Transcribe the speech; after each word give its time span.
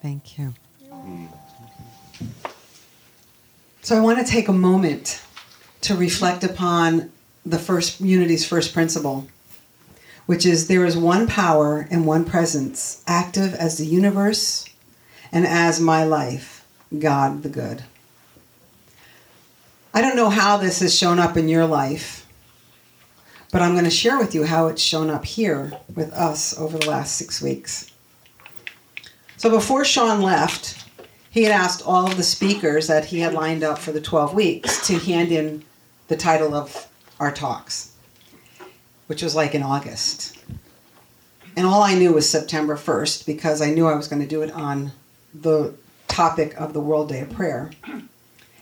Thank 0.00 0.38
you. 0.38 0.54
So 3.82 3.96
I 3.96 4.00
want 4.00 4.24
to 4.24 4.30
take 4.30 4.48
a 4.48 4.52
moment 4.52 5.22
to 5.82 5.96
reflect 5.96 6.44
upon 6.44 7.10
the 7.44 7.58
first 7.58 8.00
unity's 8.00 8.44
first 8.44 8.74
principle, 8.74 9.26
which 10.26 10.44
is 10.44 10.68
there 10.68 10.84
is 10.84 10.96
one 10.96 11.26
power 11.26 11.88
and 11.90 12.06
one 12.06 12.24
presence, 12.24 13.02
active 13.06 13.54
as 13.54 13.78
the 13.78 13.86
universe 13.86 14.66
and 15.32 15.46
as 15.46 15.80
my 15.80 16.04
life, 16.04 16.66
God 16.98 17.42
the 17.42 17.48
good. 17.48 17.84
I 19.94 20.02
don't 20.02 20.16
know 20.16 20.30
how 20.30 20.58
this 20.58 20.80
has 20.80 20.94
shown 20.94 21.18
up 21.18 21.36
in 21.36 21.48
your 21.48 21.66
life, 21.66 22.26
but 23.50 23.62
I'm 23.62 23.72
going 23.72 23.84
to 23.84 23.90
share 23.90 24.18
with 24.18 24.34
you 24.34 24.44
how 24.44 24.66
it's 24.66 24.82
shown 24.82 25.08
up 25.10 25.24
here 25.24 25.72
with 25.94 26.12
us 26.12 26.58
over 26.58 26.78
the 26.78 26.90
last 26.90 27.16
six 27.16 27.40
weeks. 27.40 27.90
So 29.38 29.50
before 29.50 29.84
Sean 29.84 30.20
left, 30.20 30.84
he 31.30 31.44
had 31.44 31.52
asked 31.52 31.86
all 31.86 32.06
of 32.06 32.16
the 32.16 32.24
speakers 32.24 32.88
that 32.88 33.04
he 33.04 33.20
had 33.20 33.34
lined 33.34 33.62
up 33.62 33.78
for 33.78 33.92
the 33.92 34.00
12 34.00 34.34
weeks 34.34 34.84
to 34.88 34.98
hand 34.98 35.30
in 35.30 35.64
the 36.08 36.16
title 36.16 36.56
of 36.56 36.88
our 37.20 37.30
talks, 37.30 37.92
which 39.06 39.22
was 39.22 39.36
like 39.36 39.54
in 39.54 39.62
August. 39.62 40.36
And 41.56 41.64
all 41.64 41.84
I 41.84 41.94
knew 41.94 42.14
was 42.14 42.28
September 42.28 42.76
1st 42.76 43.26
because 43.26 43.62
I 43.62 43.70
knew 43.70 43.86
I 43.86 43.94
was 43.94 44.08
going 44.08 44.22
to 44.22 44.28
do 44.28 44.42
it 44.42 44.50
on 44.50 44.90
the 45.32 45.72
topic 46.08 46.60
of 46.60 46.72
the 46.72 46.80
World 46.80 47.08
Day 47.08 47.20
of 47.20 47.30
Prayer. 47.30 47.70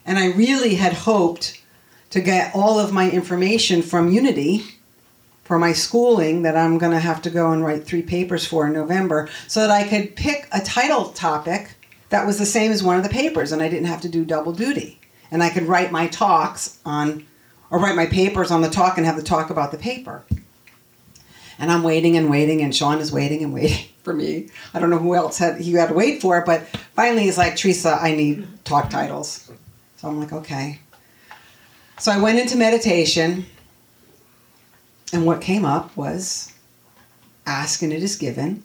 And 0.05 0.19
I 0.19 0.27
really 0.33 0.75
had 0.75 0.93
hoped 0.93 1.59
to 2.11 2.21
get 2.21 2.53
all 2.53 2.79
of 2.79 2.93
my 2.93 3.09
information 3.09 3.81
from 3.81 4.11
Unity 4.11 4.63
for 5.47 5.57
my 5.57 5.71
schooling 5.71 6.41
that 6.41 6.57
I'm 6.57 6.77
going 6.77 6.91
to 6.91 6.99
have 6.99 7.21
to 7.21 7.29
go 7.29 7.51
and 7.53 7.63
write 7.63 7.85
three 7.85 8.01
papers 8.01 8.45
for 8.45 8.67
in 8.67 8.73
November 8.73 9.29
so 9.47 9.61
that 9.61 9.71
I 9.71 9.87
could 9.87 10.13
pick 10.17 10.45
a 10.51 10.59
title 10.59 11.09
topic 11.11 11.69
that 12.09 12.27
was 12.27 12.37
the 12.37 12.45
same 12.45 12.69
as 12.69 12.83
one 12.83 12.97
of 12.97 13.03
the 13.03 13.09
papers 13.09 13.53
and 13.53 13.61
I 13.61 13.69
didn't 13.69 13.87
have 13.87 14.01
to 14.01 14.09
do 14.09 14.25
double 14.25 14.51
duty. 14.51 14.99
And 15.31 15.41
I 15.41 15.49
could 15.49 15.63
write 15.63 15.89
my 15.89 16.07
talks 16.07 16.79
on, 16.85 17.25
or 17.69 17.79
write 17.79 17.95
my 17.95 18.07
papers 18.07 18.51
on 18.51 18.61
the 18.61 18.69
talk 18.69 18.97
and 18.97 19.05
have 19.05 19.15
the 19.15 19.23
talk 19.23 19.49
about 19.49 19.71
the 19.71 19.77
paper. 19.77 20.25
And 21.59 21.71
I'm 21.71 21.81
waiting 21.81 22.17
and 22.17 22.29
waiting, 22.29 22.61
and 22.61 22.75
Sean 22.75 22.99
is 22.99 23.11
waiting 23.11 23.41
and 23.41 23.53
waiting 23.53 23.87
for 24.03 24.13
me. 24.13 24.49
I 24.73 24.79
don't 24.79 24.89
know 24.89 24.99
who 24.99 25.15
else 25.15 25.37
had 25.37 25.61
he 25.61 25.73
had 25.73 25.89
to 25.89 25.93
wait 25.93 26.21
for, 26.21 26.43
but 26.45 26.67
finally 26.93 27.23
he's 27.23 27.37
like, 27.37 27.55
Teresa, 27.55 27.97
I 28.01 28.13
need 28.13 28.47
talk 28.65 28.89
titles. 28.89 29.49
So 29.95 30.09
I'm 30.09 30.19
like, 30.19 30.33
okay. 30.33 30.79
So 31.99 32.11
I 32.11 32.19
went 32.19 32.37
into 32.37 32.57
meditation, 32.57 33.45
and 35.13 35.25
what 35.25 35.41
came 35.41 35.65
up 35.65 35.95
was 35.95 36.53
ask 37.45 37.81
and 37.81 37.93
it 37.93 38.03
is 38.03 38.15
given. 38.15 38.63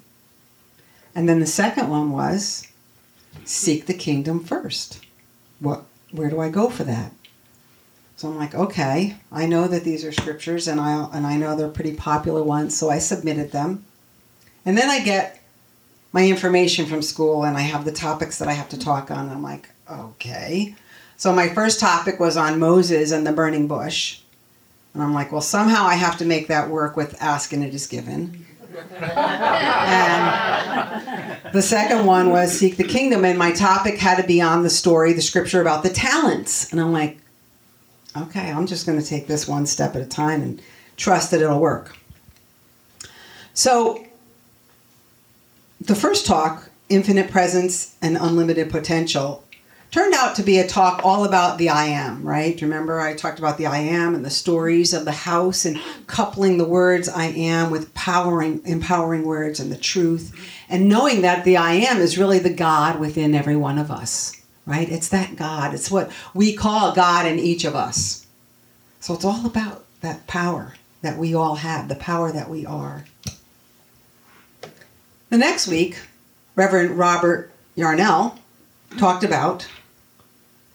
And 1.14 1.28
then 1.28 1.40
the 1.40 1.46
second 1.46 1.88
one 1.88 2.10
was 2.10 2.66
seek 3.44 3.86
the 3.86 3.94
kingdom 3.94 4.42
first. 4.42 5.04
What 5.60 5.84
where 6.10 6.30
do 6.30 6.40
I 6.40 6.50
go 6.50 6.68
for 6.68 6.84
that? 6.84 7.12
So 8.16 8.28
I'm 8.28 8.36
like, 8.36 8.54
okay, 8.54 9.16
I 9.32 9.46
know 9.46 9.66
that 9.66 9.84
these 9.84 10.04
are 10.04 10.12
scriptures 10.12 10.68
and 10.68 10.80
I 10.80 11.08
and 11.12 11.26
I 11.26 11.36
know 11.36 11.56
they're 11.56 11.68
pretty 11.68 11.94
popular 11.94 12.42
ones, 12.42 12.76
so 12.76 12.90
I 12.90 12.98
submitted 12.98 13.52
them. 13.52 13.84
And 14.64 14.78
then 14.78 14.88
I 14.88 15.02
get 15.02 15.40
my 16.12 16.26
information 16.26 16.86
from 16.86 17.02
school 17.02 17.44
and 17.44 17.56
I 17.56 17.62
have 17.62 17.84
the 17.84 17.92
topics 17.92 18.38
that 18.38 18.48
I 18.48 18.52
have 18.52 18.68
to 18.70 18.78
talk 18.78 19.10
on. 19.10 19.30
I'm 19.30 19.42
like, 19.42 19.68
okay. 19.90 20.74
So 21.16 21.32
my 21.32 21.48
first 21.48 21.80
topic 21.80 22.20
was 22.20 22.36
on 22.36 22.58
Moses 22.58 23.12
and 23.12 23.26
the 23.26 23.32
burning 23.32 23.66
bush. 23.66 24.21
And 24.94 25.02
I'm 25.02 25.14
like, 25.14 25.32
well, 25.32 25.40
somehow 25.40 25.84
I 25.84 25.94
have 25.94 26.18
to 26.18 26.24
make 26.24 26.48
that 26.48 26.68
work 26.68 26.96
with 26.96 27.20
ask 27.20 27.52
and 27.52 27.64
it 27.64 27.74
is 27.74 27.86
given. 27.86 28.44
and 29.00 30.32
the 31.52 31.62
second 31.62 32.06
one 32.06 32.30
was 32.30 32.52
seek 32.52 32.76
the 32.76 32.84
kingdom, 32.84 33.24
and 33.24 33.38
my 33.38 33.52
topic 33.52 33.98
had 33.98 34.16
to 34.20 34.26
be 34.26 34.40
on 34.40 34.62
the 34.62 34.70
story, 34.70 35.12
the 35.12 35.22
scripture 35.22 35.60
about 35.60 35.82
the 35.82 35.90
talents. 35.90 36.70
And 36.72 36.80
I'm 36.80 36.92
like, 36.92 37.18
okay, 38.16 38.50
I'm 38.50 38.66
just 38.66 38.86
going 38.86 39.00
to 39.00 39.06
take 39.06 39.26
this 39.26 39.46
one 39.46 39.66
step 39.66 39.94
at 39.96 40.02
a 40.02 40.06
time 40.06 40.42
and 40.42 40.62
trust 40.96 41.30
that 41.30 41.40
it'll 41.40 41.60
work. 41.60 41.96
So, 43.54 44.04
the 45.80 45.94
first 45.94 46.26
talk, 46.26 46.70
Infinite 46.88 47.30
Presence 47.30 47.96
and 48.00 48.16
Unlimited 48.16 48.70
Potential, 48.70 49.44
turned 49.92 50.14
out 50.14 50.34
to 50.34 50.42
be 50.42 50.58
a 50.58 50.66
talk 50.66 51.02
all 51.04 51.24
about 51.24 51.58
the 51.58 51.68
I 51.68 51.84
am, 51.84 52.22
right? 52.24 52.60
Remember, 52.60 52.98
I 52.98 53.14
talked 53.14 53.38
about 53.38 53.58
the 53.58 53.66
I 53.66 53.76
am 53.78 54.14
and 54.14 54.24
the 54.24 54.30
stories 54.30 54.94
of 54.94 55.04
the 55.04 55.12
house 55.12 55.66
and 55.66 55.78
coupling 56.06 56.56
the 56.56 56.64
words 56.64 57.10
I 57.10 57.26
am 57.26 57.70
with 57.70 57.92
powering, 57.92 58.62
empowering 58.64 59.24
words 59.24 59.60
and 59.60 59.70
the 59.70 59.76
truth, 59.76 60.34
and 60.70 60.88
knowing 60.88 61.20
that 61.20 61.44
the 61.44 61.58
I 61.58 61.74
am 61.74 61.98
is 61.98 62.16
really 62.16 62.38
the 62.38 62.52
God 62.52 62.98
within 62.98 63.34
every 63.34 63.54
one 63.54 63.78
of 63.78 63.90
us, 63.90 64.40
right? 64.64 64.90
It's 64.90 65.10
that 65.10 65.36
God. 65.36 65.74
It's 65.74 65.90
what 65.90 66.10
we 66.32 66.56
call 66.56 66.94
God 66.94 67.26
in 67.26 67.38
each 67.38 67.66
of 67.66 67.76
us. 67.76 68.26
So 69.00 69.12
it's 69.12 69.26
all 69.26 69.44
about 69.44 69.84
that 70.00 70.26
power 70.26 70.74
that 71.02 71.18
we 71.18 71.34
all 71.34 71.56
have, 71.56 71.88
the 71.88 71.96
power 71.96 72.32
that 72.32 72.48
we 72.48 72.64
are. 72.64 73.04
The 75.28 75.36
next 75.36 75.68
week, 75.68 75.98
Reverend 76.56 76.98
Robert 76.98 77.50
Yarnell 77.76 78.38
talked 78.96 79.24
about 79.24 79.66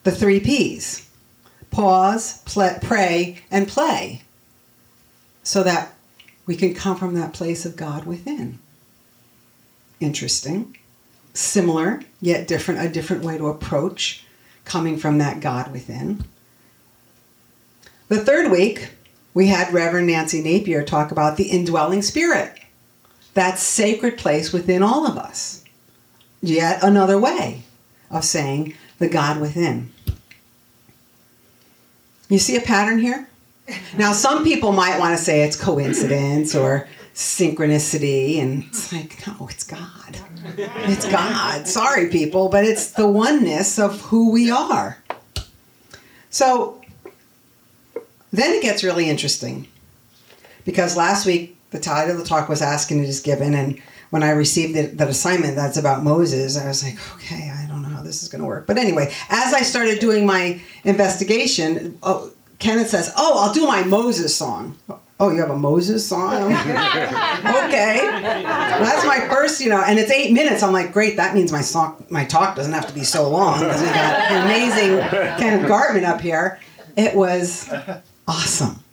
the 0.07 0.15
three 0.15 0.39
P's 0.39 1.05
pause, 1.69 2.37
play, 2.43 2.77
pray, 2.81 3.39
and 3.51 3.67
play 3.67 4.21
so 5.43 5.63
that 5.63 5.95
we 6.45 6.55
can 6.55 6.73
come 6.73 6.95
from 6.95 7.13
that 7.15 7.33
place 7.33 7.65
of 7.65 7.75
God 7.75 8.05
within. 8.05 8.57
Interesting. 9.99 10.77
Similar, 11.33 12.03
yet 12.21 12.47
different, 12.47 12.79
a 12.79 12.87
different 12.87 13.25
way 13.25 13.37
to 13.37 13.47
approach 13.47 14.23
coming 14.63 14.97
from 14.97 15.17
that 15.17 15.41
God 15.41 15.73
within. 15.73 16.23
The 18.07 18.23
third 18.23 18.49
week, 18.49 18.91
we 19.33 19.47
had 19.47 19.73
Reverend 19.73 20.07
Nancy 20.07 20.41
Napier 20.41 20.85
talk 20.85 21.11
about 21.11 21.35
the 21.35 21.49
indwelling 21.49 22.01
spirit, 22.01 22.57
that 23.33 23.59
sacred 23.59 24.17
place 24.17 24.53
within 24.53 24.81
all 24.81 25.05
of 25.05 25.17
us. 25.17 25.65
Yet 26.41 26.81
another 26.81 27.19
way 27.19 27.63
of 28.09 28.23
saying 28.23 28.73
the 28.99 29.09
God 29.09 29.41
within. 29.41 29.91
You 32.29 32.39
see 32.39 32.55
a 32.57 32.61
pattern 32.61 32.99
here? 32.99 33.27
Now, 33.97 34.13
some 34.13 34.43
people 34.43 34.71
might 34.71 34.99
want 34.99 35.17
to 35.17 35.23
say 35.23 35.43
it's 35.43 35.55
coincidence 35.55 36.55
or 36.55 36.87
synchronicity, 37.13 38.39
and 38.39 38.63
it's 38.65 38.93
like, 38.93 39.25
no, 39.27 39.47
it's 39.49 39.63
God. 39.63 40.17
It's 40.55 41.05
God. 41.09 41.67
Sorry, 41.67 42.09
people, 42.09 42.47
but 42.47 42.63
it's 42.63 42.91
the 42.91 43.07
oneness 43.07 43.79
of 43.79 43.99
who 44.01 44.31
we 44.31 44.51
are. 44.51 44.97
So 46.29 46.81
then 48.31 48.53
it 48.53 48.61
gets 48.61 48.83
really 48.83 49.09
interesting 49.09 49.67
because 50.63 50.95
last 50.95 51.25
week 51.25 51.57
the 51.71 51.79
title 51.79 52.11
of 52.11 52.19
the 52.19 52.25
talk 52.25 52.47
was 52.47 52.61
Asking 52.61 53.03
It 53.03 53.09
Is 53.09 53.19
Given, 53.19 53.53
and 53.53 53.81
when 54.11 54.23
I 54.23 54.29
received 54.29 54.97
that 54.97 55.09
assignment 55.09 55.55
that's 55.55 55.77
about 55.77 56.03
Moses, 56.03 56.57
I 56.57 56.67
was 56.67 56.83
like, 56.83 56.97
okay, 57.15 57.49
this 58.07 58.23
is 58.23 58.29
going 58.29 58.41
to 58.41 58.47
work. 58.47 58.65
But 58.65 58.77
anyway, 58.77 59.13
as 59.29 59.53
I 59.53 59.61
started 59.61 59.99
doing 59.99 60.25
my 60.25 60.59
investigation, 60.83 61.97
oh, 62.01 62.31
Kenneth 62.59 62.89
says, 62.89 63.13
oh, 63.15 63.39
I'll 63.39 63.53
do 63.53 63.67
my 63.67 63.83
Moses 63.83 64.35
song. 64.35 64.77
Oh, 65.19 65.31
you 65.31 65.39
have 65.39 65.49
a 65.49 65.57
Moses 65.57 66.07
song? 66.07 66.43
okay. 66.53 67.99
that's 68.01 69.05
my 69.05 69.27
first, 69.29 69.61
you 69.61 69.69
know, 69.69 69.83
and 69.83 69.99
it's 69.99 70.11
eight 70.11 70.31
minutes. 70.31 70.63
I'm 70.63 70.73
like, 70.73 70.91
great, 70.93 71.17
that 71.17 71.35
means 71.35 71.51
my 71.51 71.61
song, 71.61 72.05
my 72.09 72.25
talk 72.25 72.55
doesn't 72.55 72.73
have 72.73 72.87
to 72.87 72.93
be 72.93 73.03
so 73.03 73.29
long 73.29 73.59
because 73.59 73.81
we 73.81 73.87
got 73.87 74.31
an 74.31 74.45
amazing 74.45 74.99
Kenneth 75.39 75.69
Gartman 75.69 76.03
up 76.03 76.21
here. 76.21 76.59
It 76.95 77.15
was 77.15 77.71
awesome. 78.27 78.83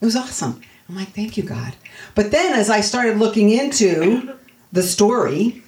It 0.00 0.04
was 0.04 0.16
awesome. 0.16 0.60
I'm 0.88 0.96
like, 0.96 1.08
thank 1.08 1.36
you, 1.36 1.42
God. 1.42 1.76
But 2.14 2.30
then 2.30 2.58
as 2.58 2.70
I 2.70 2.80
started 2.80 3.18
looking 3.18 3.50
into 3.50 4.34
the 4.72 4.82
story, 4.82 5.62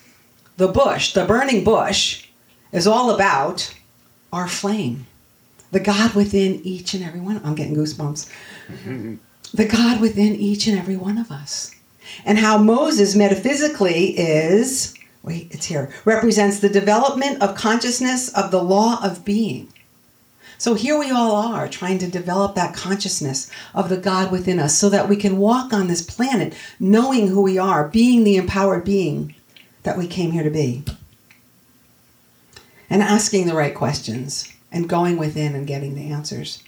the 0.57 0.69
bush, 0.69 1.13
the 1.13 1.27
burning 1.27 1.63
bush, 1.65 2.27
is 2.73 2.87
all 2.87 3.15
about 3.15 3.75
our 4.33 4.49
flame. 4.49 5.07
The 5.73 5.81
God 5.81 6.15
within 6.15 6.61
each 6.65 6.95
and 6.95 7.05
every 7.05 7.21
one. 7.21 7.41
I'm 7.45 7.55
getting 7.55 7.77
goosebumps. 7.77 8.29
the 9.55 9.67
God 9.67 10.01
within 10.01 10.35
each 10.35 10.67
and 10.67 10.79
every 10.79 10.97
one 10.97 11.19
of 11.19 11.31
us. 11.31 11.75
And 12.25 12.39
how 12.39 12.59
Moses 12.59 13.15
metaphysically 13.15 14.19
is, 14.19 14.95
wait, 15.23 15.49
it's 15.51 15.67
here, 15.67 15.93
represents 16.05 16.59
the 16.59 16.69
development 16.69 17.43
of 17.43 17.55
consciousness 17.55 18.33
of 18.35 18.51
the 18.51 18.63
law 18.63 18.99
of 19.05 19.25
being. 19.25 19.69
So 20.59 20.75
here 20.75 20.99
we 20.99 21.11
all 21.11 21.37
are 21.37 21.69
trying 21.69 21.99
to 22.01 22.07
develop 22.07 22.55
that 22.55 22.75
consciousness 22.75 23.51
of 23.75 23.89
the 23.89 23.97
God 23.97 24.31
within 24.31 24.59
us 24.59 24.77
so 24.77 24.91
that 24.91 25.09
we 25.09 25.17
can 25.17 25.39
walk 25.39 25.73
on 25.73 25.89
this 25.89 26.03
planet 26.03 26.53
knowing 26.79 27.29
who 27.29 27.41
we 27.41 27.57
are, 27.57 27.89
being 27.89 28.25
the 28.25 28.37
empowered 28.37 28.85
being 28.85 29.35
that 29.85 29.97
we 29.97 30.07
came 30.07 30.33
here 30.33 30.43
to 30.43 30.51
be. 30.51 30.85
And 32.91 33.03
asking 33.03 33.47
the 33.47 33.55
right 33.55 33.75
questions 33.75 34.53
and 34.73 34.89
going 34.89 35.17
within 35.17 35.55
and 35.55 35.67
getting 35.67 35.95
the 35.95 36.11
answers. 36.11 36.63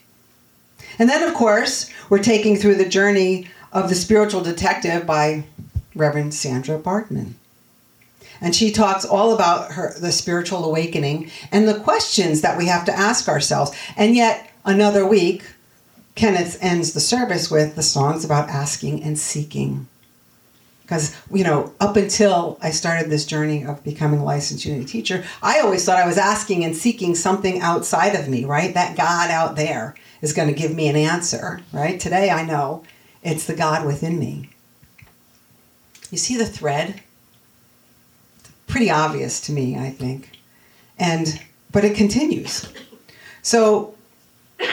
And 0.99 1.09
then, 1.09 1.23
of 1.29 1.35
course, 1.35 1.91
we're 2.09 2.23
taking 2.23 2.57
through 2.57 2.77
the 2.77 2.89
journey 2.89 3.49
of 3.73 3.89
The 3.89 3.95
Spiritual 3.95 4.43
Detective 4.43 5.05
by 5.05 5.45
Reverend 5.95 6.33
Sandra 6.33 6.79
Bartman. 6.79 7.35
and 8.43 8.55
she 8.55 8.73
talks 8.73 9.05
all 9.05 9.33
about 9.33 9.73
her 9.73 9.95
the 9.99 10.13
spiritual 10.13 10.65
awakening 10.65 11.31
and 11.53 11.67
the 11.69 11.79
questions 11.81 12.41
that 12.43 12.59
we 12.59 12.67
have 12.67 12.85
to 12.85 12.99
ask 12.99 13.29
ourselves. 13.29 13.71
And 13.97 14.15
yet 14.17 14.51
another 14.65 15.07
week, 15.07 15.45
Kenneth 16.17 16.59
ends 16.61 16.93
the 16.93 17.01
service 17.01 17.51
with 17.51 17.77
the 17.77 17.83
songs 17.83 18.25
about 18.25 18.49
asking 18.49 19.03
and 19.03 19.19
seeking. 19.19 19.87
Because, 20.83 21.17
you 21.33 21.45
know, 21.45 21.73
up 21.81 21.97
until 21.97 22.59
I 22.61 22.71
started 22.71 23.09
this 23.09 23.25
journey 23.25 23.65
of 23.65 23.83
becoming 23.85 24.21
a 24.21 24.25
licensed 24.25 24.65
unity 24.65 24.85
teacher, 24.85 25.25
I 25.43 25.61
always 25.61 25.85
thought 25.85 25.99
I 25.99 26.07
was 26.07 26.19
asking 26.19 26.65
and 26.65 26.77
seeking 26.77 27.15
something 27.15 27.61
outside 27.61 28.15
of 28.15 28.29
me, 28.29 28.45
right? 28.45 28.75
That 28.75 28.97
God 28.97 29.31
out 29.31 29.57
there 29.57 29.95
is 30.21 30.33
going 30.33 30.49
to 30.49 30.55
give 30.55 30.75
me 30.75 30.89
an 30.89 30.97
answer, 30.97 31.61
right? 31.73 31.99
Today 31.99 32.31
I 32.31 32.45
know 32.45 32.85
it's 33.23 33.47
the 33.47 33.55
God 33.55 33.87
within 33.87 34.19
me. 34.19 34.51
You 36.11 36.19
see 36.19 36.37
the 36.37 36.45
thread? 36.45 37.03
pretty 38.73 38.91
obvious 38.91 39.39
to 39.43 39.53
me, 39.53 39.79
I 39.79 39.91
think. 39.91 40.31
And 40.99 41.41
but 41.71 41.85
it 41.85 41.95
continues. 41.95 42.73
So 43.43 43.95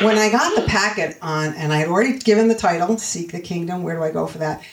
when 0.02 0.18
I 0.18 0.30
got 0.30 0.56
the 0.56 0.68
packet 0.68 1.18
on 1.22 1.54
and 1.56 1.74
I 1.74 1.78
had 1.78 1.90
already 1.90 2.18
given 2.18 2.48
the 2.48 2.56
title, 2.56 2.98
Seek 2.98 3.32
the 3.32 3.40
Kingdom, 3.40 3.84
where 3.84 3.96
do 3.96 4.04
I 4.04 4.12
go 4.12 4.26
for 4.26 4.38
that? 4.38 4.64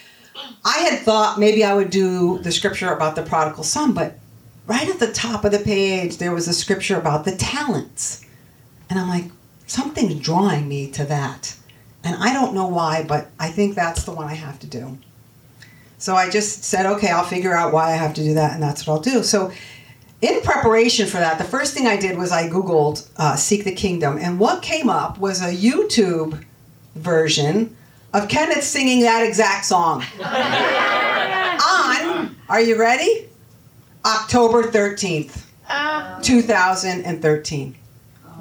I 0.64 0.78
had 0.78 1.00
thought 1.00 1.38
maybe 1.38 1.64
I 1.64 1.74
would 1.74 1.90
do 1.90 2.38
the 2.38 2.52
scripture 2.52 2.92
about 2.92 3.16
the 3.16 3.22
prodigal 3.22 3.64
son, 3.64 3.92
but 3.92 4.18
right 4.66 4.88
at 4.88 4.98
the 4.98 5.12
top 5.12 5.44
of 5.44 5.52
the 5.52 5.58
page 5.58 6.18
there 6.18 6.34
was 6.34 6.48
a 6.48 6.52
scripture 6.52 6.98
about 6.98 7.24
the 7.24 7.36
talents. 7.36 8.24
And 8.90 8.98
I'm 8.98 9.08
like, 9.08 9.30
something's 9.66 10.20
drawing 10.20 10.68
me 10.68 10.90
to 10.92 11.04
that. 11.04 11.56
And 12.04 12.16
I 12.16 12.32
don't 12.32 12.54
know 12.54 12.68
why, 12.68 13.04
but 13.04 13.28
I 13.38 13.48
think 13.48 13.74
that's 13.74 14.04
the 14.04 14.12
one 14.12 14.26
I 14.26 14.34
have 14.34 14.58
to 14.60 14.66
do. 14.66 14.98
So 15.98 16.14
I 16.14 16.30
just 16.30 16.64
said, 16.64 16.86
okay, 16.86 17.08
I'll 17.08 17.24
figure 17.24 17.54
out 17.54 17.72
why 17.72 17.92
I 17.92 17.96
have 17.96 18.14
to 18.14 18.22
do 18.22 18.34
that, 18.34 18.52
and 18.54 18.62
that's 18.62 18.86
what 18.86 18.94
I'll 18.94 19.00
do. 19.00 19.22
So, 19.22 19.50
in 20.22 20.40
preparation 20.42 21.06
for 21.06 21.18
that, 21.18 21.38
the 21.38 21.44
first 21.44 21.74
thing 21.74 21.86
I 21.86 21.96
did 21.96 22.16
was 22.16 22.32
I 22.32 22.48
Googled 22.48 23.08
uh, 23.16 23.36
Seek 23.36 23.64
the 23.64 23.72
Kingdom, 23.72 24.18
and 24.18 24.38
what 24.38 24.62
came 24.62 24.88
up 24.88 25.18
was 25.18 25.42
a 25.42 25.54
YouTube 25.54 26.42
version 26.94 27.76
of 28.12 28.28
Kenneth 28.28 28.64
singing 28.64 29.00
that 29.00 29.26
exact 29.26 29.64
song. 29.64 30.04
On, 30.22 32.36
are 32.48 32.60
you 32.60 32.78
ready? 32.78 33.28
October 34.04 34.64
13th, 34.64 35.42
2013. 36.22 37.76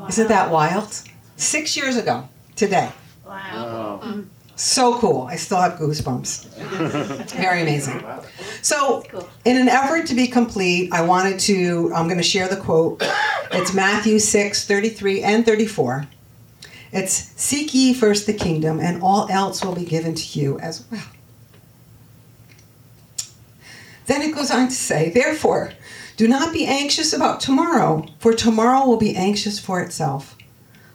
Isn't 0.07 0.27
that 0.27 0.51
wild? 0.51 1.01
Six 1.37 1.75
years 1.75 1.97
ago 1.97 2.29
today. 2.55 2.91
Wow. 3.25 4.23
So 4.55 4.97
cool. 4.99 5.23
I 5.23 5.35
still 5.35 5.59
have 5.59 5.73
goosebumps. 5.73 6.45
Very 7.35 7.61
amazing. 7.61 8.01
So, 8.61 9.03
in 9.43 9.57
an 9.57 9.67
effort 9.67 10.05
to 10.07 10.15
be 10.15 10.27
complete, 10.27 10.93
I 10.93 11.01
wanted 11.01 11.39
to, 11.41 11.91
I'm 11.93 12.07
going 12.07 12.17
to 12.17 12.23
share 12.23 12.47
the 12.47 12.55
quote. 12.55 13.03
It's 13.51 13.73
Matthew 13.73 14.19
6 14.19 14.65
33 14.65 15.23
and 15.23 15.45
34. 15.45 16.07
It's 16.91 17.31
Seek 17.35 17.73
ye 17.73 17.93
first 17.93 18.25
the 18.25 18.33
kingdom, 18.33 18.79
and 18.79 19.01
all 19.01 19.27
else 19.29 19.63
will 19.63 19.75
be 19.75 19.85
given 19.85 20.15
to 20.15 20.39
you 20.39 20.59
as 20.59 20.85
well. 20.91 21.03
Then 24.05 24.21
it 24.21 24.35
goes 24.35 24.51
on 24.51 24.67
to 24.67 24.73
say, 24.73 25.09
Therefore, 25.09 25.73
do 26.17 26.27
not 26.27 26.53
be 26.53 26.65
anxious 26.65 27.11
about 27.11 27.41
tomorrow, 27.41 28.05
for 28.19 28.33
tomorrow 28.33 28.85
will 28.85 28.97
be 28.97 29.15
anxious 29.15 29.59
for 29.59 29.81
itself. 29.81 30.37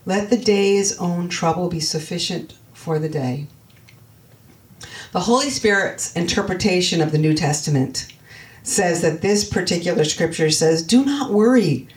Let 0.06 0.30
the 0.30 0.38
day's 0.38 0.96
own 0.98 1.28
trouble 1.28 1.68
be 1.68 1.80
sufficient 1.80 2.54
for 2.72 2.98
the 2.98 3.08
day. 3.08 3.46
The 5.12 5.20
Holy 5.20 5.50
Spirit's 5.50 6.12
interpretation 6.14 7.00
of 7.00 7.12
the 7.12 7.18
New 7.18 7.34
Testament 7.34 8.12
says 8.62 9.02
that 9.02 9.22
this 9.22 9.48
particular 9.48 10.04
scripture 10.04 10.50
says, 10.50 10.82
Do 10.82 11.04
not 11.04 11.32
worry 11.32 11.88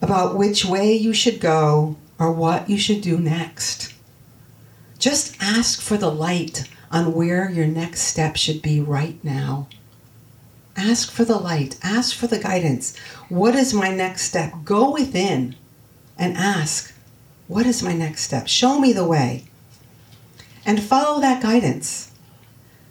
about 0.00 0.36
which 0.36 0.64
way 0.64 0.94
you 0.94 1.12
should 1.12 1.40
go 1.40 1.96
or 2.18 2.32
what 2.32 2.68
you 2.68 2.78
should 2.78 3.00
do 3.00 3.18
next. 3.18 3.94
Just 4.98 5.36
ask 5.40 5.80
for 5.80 5.96
the 5.96 6.10
light 6.10 6.68
on 6.90 7.12
where 7.14 7.50
your 7.50 7.66
next 7.66 8.02
step 8.02 8.36
should 8.36 8.62
be 8.62 8.80
right 8.80 9.22
now. 9.22 9.68
Ask 10.76 11.10
for 11.10 11.24
the 11.24 11.38
light, 11.38 11.78
ask 11.82 12.14
for 12.14 12.26
the 12.26 12.38
guidance. 12.38 12.96
What 13.28 13.54
is 13.54 13.74
my 13.74 13.90
next 13.94 14.22
step? 14.22 14.52
Go 14.64 14.92
within 14.92 15.56
and 16.16 16.36
ask, 16.36 16.94
What 17.46 17.66
is 17.66 17.82
my 17.82 17.94
next 17.94 18.22
step? 18.22 18.48
Show 18.48 18.78
me 18.78 18.92
the 18.92 19.06
way 19.06 19.44
and 20.68 20.82
follow 20.82 21.18
that 21.20 21.42
guidance. 21.42 22.12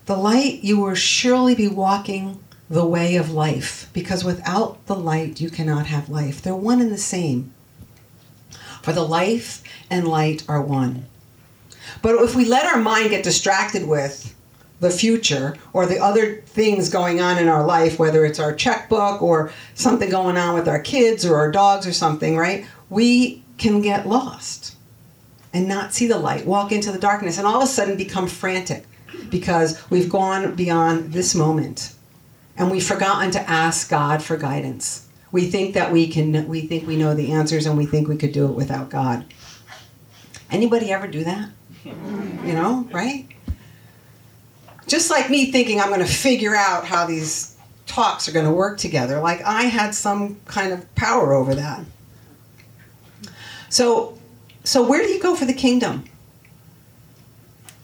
The 0.08 0.18
light, 0.18 0.64
you 0.64 0.80
will 0.80 0.96
surely 0.96 1.54
be 1.54 1.68
walking 1.68 2.44
the 2.70 2.86
way 2.86 3.16
of 3.16 3.32
life, 3.32 3.90
because 3.94 4.24
without 4.24 4.86
the 4.88 4.96
light, 4.96 5.40
you 5.40 5.50
cannot 5.50 5.86
have 5.86 6.10
life. 6.10 6.42
They're 6.42 6.56
one 6.56 6.82
and 6.82 6.92
the 6.92 6.98
same. 6.98 7.54
For 8.88 8.94
the 8.94 9.04
life 9.04 9.64
and 9.90 10.08
light 10.08 10.46
are 10.48 10.62
one. 10.62 11.08
But 12.02 12.24
if 12.24 12.36
we 12.36 12.46
let 12.46 12.66
our 12.66 12.80
mind 12.80 13.10
get 13.10 13.22
distracted 13.22 13.86
with 13.86 14.34
the 14.80 14.90
future 14.90 15.58
or 15.74 15.86
the 15.86 16.00
other 16.00 16.36
things 16.36 16.88
going 16.88 17.20
on 17.20 17.38
in 17.38 17.50
our 17.50 17.66
life, 17.66 18.00
whether 18.00 18.24
it's 18.24 18.40
our 18.40 18.56
checkbook 18.56 19.22
or 19.22 19.52
something 19.74 20.10
going 20.10 20.38
on 20.38 20.56
with 20.56 20.70
our 20.70 20.80
kids 20.80 21.26
or 21.26 21.36
our 21.36 21.52
dogs 21.52 21.86
or 21.86 21.92
something, 21.92 22.38
right? 22.38 22.66
We 22.90 23.44
can 23.58 23.82
get 23.82 24.08
lost 24.08 24.78
and 25.52 25.68
not 25.68 25.94
see 25.94 26.08
the 26.08 26.18
light, 26.18 26.46
walk 26.46 26.72
into 26.72 26.94
the 26.94 26.98
darkness, 26.98 27.38
and 27.38 27.46
all 27.46 27.58
of 27.58 27.64
a 27.64 27.68
sudden 27.68 27.98
become 27.98 28.28
frantic 28.28 28.86
because 29.30 29.84
we've 29.90 30.10
gone 30.10 30.56
beyond 30.56 31.12
this 31.12 31.36
moment 31.36 31.94
and 32.56 32.72
we've 32.72 32.88
forgotten 32.88 33.32
to 33.32 33.50
ask 33.50 33.90
God 33.90 34.24
for 34.24 34.38
guidance. 34.38 35.07
We 35.38 35.46
think 35.52 35.76
that 35.76 35.92
we 35.92 36.08
can 36.08 36.48
we 36.48 36.62
think 36.62 36.88
we 36.88 36.96
know 36.96 37.14
the 37.14 37.32
answers 37.32 37.68
and 37.68 37.78
we 37.78 37.86
think 37.86 38.08
we 38.08 38.18
could 38.18 38.32
do 38.32 38.48
it 38.48 38.54
without 38.54 38.90
God. 38.90 39.24
Anybody 40.50 40.92
ever 40.92 41.06
do 41.06 41.24
that? 41.26 41.52
You 41.86 42.54
know, 42.54 42.90
right? 42.92 43.28
Just 44.88 45.12
like 45.12 45.30
me 45.30 45.52
thinking 45.52 45.80
I'm 45.80 45.90
going 45.90 46.00
to 46.00 46.08
figure 46.12 46.56
out 46.56 46.86
how 46.86 47.06
these 47.06 47.56
talks 47.86 48.28
are 48.28 48.32
going 48.32 48.48
to 48.48 48.52
work 48.52 48.80
together, 48.80 49.20
like 49.20 49.44
I 49.44 49.66
had 49.66 49.94
some 49.94 50.40
kind 50.46 50.74
of 50.74 50.96
power 50.96 51.34
over 51.34 51.54
that. 51.54 51.86
So 53.70 54.18
so, 54.64 54.82
where 54.82 55.04
do 55.04 55.10
you 55.10 55.22
go 55.22 55.36
for 55.36 55.46
the 55.46 55.54
kingdom? 55.54 56.06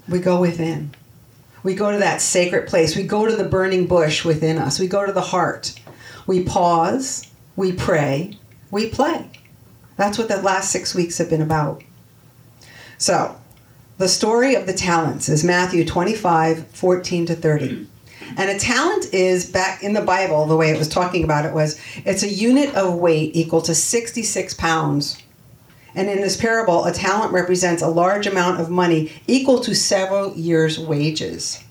We 0.09 0.17
go 0.17 0.41
within. 0.41 0.95
We 1.61 1.75
go 1.75 1.91
to 1.91 1.99
that 1.99 2.19
sacred 2.19 2.67
place. 2.67 2.95
We 2.95 3.03
go 3.03 3.27
to 3.27 3.35
the 3.35 3.47
burning 3.47 3.85
bush 3.85 4.25
within 4.25 4.57
us. 4.57 4.79
We 4.79 4.87
go 4.87 5.05
to 5.05 5.13
the 5.13 5.21
heart. 5.21 5.79
We 6.25 6.45
pause. 6.45 7.29
We 7.55 7.71
pray. 7.71 8.37
We 8.71 8.89
play. 8.89 9.29
That's 9.95 10.17
what 10.17 10.27
the 10.27 10.41
last 10.41 10.71
six 10.71 10.95
weeks 10.95 11.17
have 11.17 11.29
been 11.29 11.41
about. 11.41 11.83
So, 12.97 13.35
the 13.97 14.07
story 14.07 14.55
of 14.55 14.65
the 14.65 14.73
talents 14.73 15.29
is 15.29 15.43
Matthew 15.43 15.85
25, 15.85 16.67
14 16.67 17.25
to 17.27 17.35
30. 17.35 17.87
And 18.37 18.49
a 18.49 18.57
talent 18.57 19.13
is 19.13 19.45
back 19.45 19.83
in 19.83 19.93
the 19.93 20.01
Bible, 20.01 20.45
the 20.45 20.55
way 20.55 20.71
it 20.71 20.79
was 20.79 20.89
talking 20.89 21.23
about 21.23 21.45
it 21.45 21.53
was 21.53 21.79
it's 21.97 22.23
a 22.23 22.29
unit 22.29 22.73
of 22.73 22.95
weight 22.95 23.35
equal 23.35 23.61
to 23.61 23.75
66 23.75 24.53
pounds 24.55 25.21
and 25.95 26.09
in 26.09 26.21
this 26.21 26.37
parable, 26.37 26.85
a 26.85 26.91
talent 26.91 27.33
represents 27.33 27.81
a 27.81 27.87
large 27.87 28.25
amount 28.25 28.59
of 28.59 28.69
money 28.69 29.11
equal 29.27 29.59
to 29.61 29.75
several 29.75 30.33
years' 30.33 30.79
wages. 30.79 31.63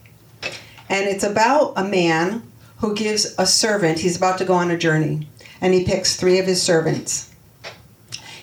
And 0.89 1.09
it's 1.09 1.25
about 1.25 1.73
a 1.77 1.85
man 1.85 2.43
who 2.79 2.95
gives 2.95 3.35
a 3.39 3.47
servant, 3.47 4.01
he's 4.01 4.17
about 4.17 4.39
to 4.39 4.45
go 4.45 4.55
on 4.55 4.71
a 4.71 4.77
journey, 4.77 5.29
and 5.63 5.73
he 5.73 5.85
picks 5.85 6.17
three 6.17 6.39
of 6.39 6.47
his 6.47 6.61
servants. 6.61 7.31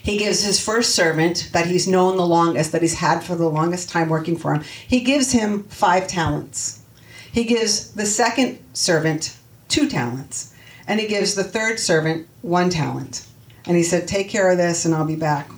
He 0.01 0.17
gives 0.17 0.43
his 0.43 0.63
first 0.63 0.95
servant, 0.95 1.49
that 1.51 1.67
he's 1.67 1.87
known 1.87 2.17
the 2.17 2.25
longest, 2.25 2.71
that 2.71 2.81
he's 2.81 2.95
had 2.95 3.21
for 3.21 3.35
the 3.35 3.49
longest 3.49 3.89
time 3.89 4.09
working 4.09 4.37
for 4.37 4.55
him, 4.55 4.63
he 4.87 5.01
gives 5.01 5.33
him 5.33 5.63
five 5.65 6.07
talents. 6.07 6.81
He 7.31 7.43
gives 7.43 7.91
the 7.91 8.07
second 8.07 8.57
servant 8.73 9.37
two 9.67 9.87
talents. 9.87 10.55
And 10.87 10.99
he 10.99 11.07
gives 11.07 11.35
the 11.35 11.43
third 11.43 11.79
servant 11.79 12.27
one 12.41 12.71
talent. 12.71 13.27
And 13.65 13.77
he 13.77 13.83
said, 13.83 14.07
Take 14.07 14.29
care 14.29 14.49
of 14.49 14.57
this, 14.57 14.85
and 14.85 14.95
I'll 14.95 15.05
be 15.05 15.15
back 15.15 15.51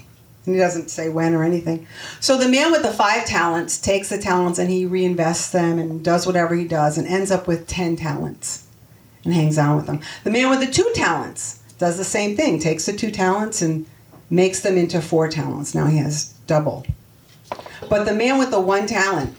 and 0.45 0.55
he 0.55 0.59
doesn't 0.59 0.89
say 0.89 1.07
when 1.07 1.35
or 1.35 1.43
anything. 1.43 1.85
So 2.19 2.35
the 2.35 2.49
man 2.49 2.71
with 2.71 2.81
the 2.81 2.91
five 2.91 3.25
talents 3.25 3.79
takes 3.79 4.09
the 4.09 4.17
talents 4.17 4.57
and 4.57 4.71
he 4.71 4.85
reinvests 4.85 5.51
them 5.51 5.77
and 5.77 6.03
does 6.03 6.25
whatever 6.25 6.55
he 6.55 6.67
does 6.67 6.97
and 6.97 7.07
ends 7.07 7.29
up 7.29 7.47
with 7.47 7.67
10 7.67 7.95
talents 7.95 8.65
and 9.23 9.33
hangs 9.33 9.57
on 9.57 9.77
with 9.77 9.85
them. 9.85 10.01
The 10.23 10.31
man 10.31 10.49
with 10.49 10.59
the 10.59 10.71
two 10.71 10.89
talents 10.93 11.59
does 11.77 11.97
the 11.97 12.03
same 12.03 12.35
thing, 12.35 12.59
takes 12.59 12.85
the 12.85 12.93
two 12.93 13.11
talents 13.11 13.61
and 13.61 13.85
makes 14.29 14.61
them 14.61 14.77
into 14.77 15.01
four 15.01 15.27
talents. 15.27 15.75
Now 15.75 15.87
he 15.87 15.97
has 15.97 16.33
double. 16.47 16.85
But 17.89 18.05
the 18.05 18.13
man 18.13 18.37
with 18.37 18.51
the 18.51 18.61
one 18.61 18.87
talent 18.87 19.35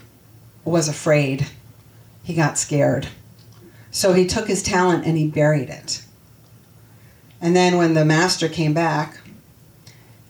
was 0.65 0.87
afraid. 0.87 1.47
He 2.23 2.33
got 2.33 2.57
scared. 2.57 3.07
So 3.91 4.13
he 4.13 4.25
took 4.25 4.47
his 4.47 4.63
talent 4.63 5.05
and 5.05 5.17
he 5.17 5.27
buried 5.27 5.69
it. 5.69 6.03
And 7.41 7.55
then 7.55 7.77
when 7.77 7.93
the 7.93 8.05
master 8.05 8.47
came 8.47 8.73
back, 8.73 9.19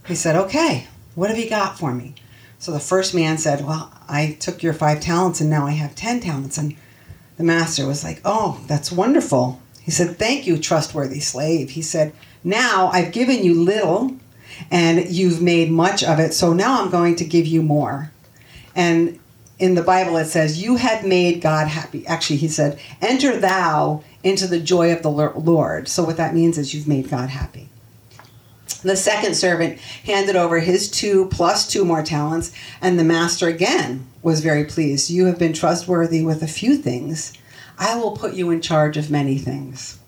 he 0.08 0.16
said, 0.16 0.36
Okay, 0.36 0.88
what 1.16 1.30
have 1.30 1.40
you 1.40 1.50
got 1.50 1.78
for 1.78 1.94
me? 1.94 2.16
So 2.60 2.72
the 2.72 2.80
first 2.80 3.14
man 3.14 3.38
said, 3.38 3.66
Well, 3.66 3.94
I 4.08 4.38
took 4.40 4.64
your 4.64 4.74
five 4.74 5.00
talents 5.00 5.40
and 5.40 5.50
now 5.50 5.66
I 5.66 5.72
have 5.72 5.96
ten 5.96 6.20
talents. 6.20 6.58
And 6.58 6.76
the 7.38 7.44
master 7.44 7.86
was 7.86 8.04
like, 8.04 8.22
Oh, 8.24 8.62
that's 8.68 8.92
wonderful. 8.92 9.62
He 9.82 9.92
said, 9.92 10.18
Thank 10.18 10.48
you, 10.48 10.58
trustworthy 10.58 11.20
slave. 11.20 11.72
He 11.72 11.82
said, 11.82 12.14
Now 12.44 12.90
I've 12.94 13.12
given 13.12 13.44
you 13.44 13.62
little 13.62 14.16
and 14.70 15.10
you've 15.10 15.42
made 15.42 15.72
much 15.72 16.04
of 16.04 16.20
it, 16.20 16.34
so 16.34 16.54
now 16.54 16.82
I'm 16.82 16.92
going 16.92 17.16
to 17.18 17.26
give 17.26 17.48
you 17.48 17.64
more. 17.64 18.12
And 18.76 19.20
in 19.60 19.76
the 19.76 19.84
Bible 19.84 20.18
it 20.18 20.26
says, 20.26 20.62
You 20.62 20.78
had 20.78 21.06
made 21.06 21.42
God 21.42 21.68
happy. 21.68 22.06
Actually, 22.08 22.38
he 22.38 22.48
said, 22.48 22.80
Enter 23.02 23.38
thou 23.38 24.04
into 24.24 24.48
the 24.48 24.60
joy 24.60 24.94
of 24.94 25.02
the 25.02 25.12
Lord. 25.12 25.88
So 25.88 26.04
what 26.04 26.18
that 26.18 26.34
means 26.34 26.58
is 26.58 26.74
you've 26.74 26.88
made 26.88 27.10
God 27.10 27.30
happy. 27.30 27.70
The 28.78 28.96
second 28.96 29.36
servant 29.36 29.80
handed 30.06 30.36
over 30.36 30.60
his 30.60 30.90
two 30.90 31.28
plus 31.28 31.68
two 31.68 31.86
more 31.86 32.04
talents, 32.04 32.52
and 32.82 32.98
the 32.98 33.04
master 33.04 33.48
again 33.48 34.08
was 34.22 34.42
very 34.42 34.66
pleased. 34.66 35.10
You 35.10 35.26
have 35.26 35.40
been 35.40 35.54
trustworthy 35.54 36.24
with 36.24 36.42
a 36.42 36.48
few 36.48 36.78
things. 36.78 37.34
I 37.78 37.96
will 37.96 38.16
put 38.16 38.34
you 38.34 38.50
in 38.50 38.62
charge 38.62 38.98
of 38.98 39.10
many 39.10 39.38
things. 39.38 40.00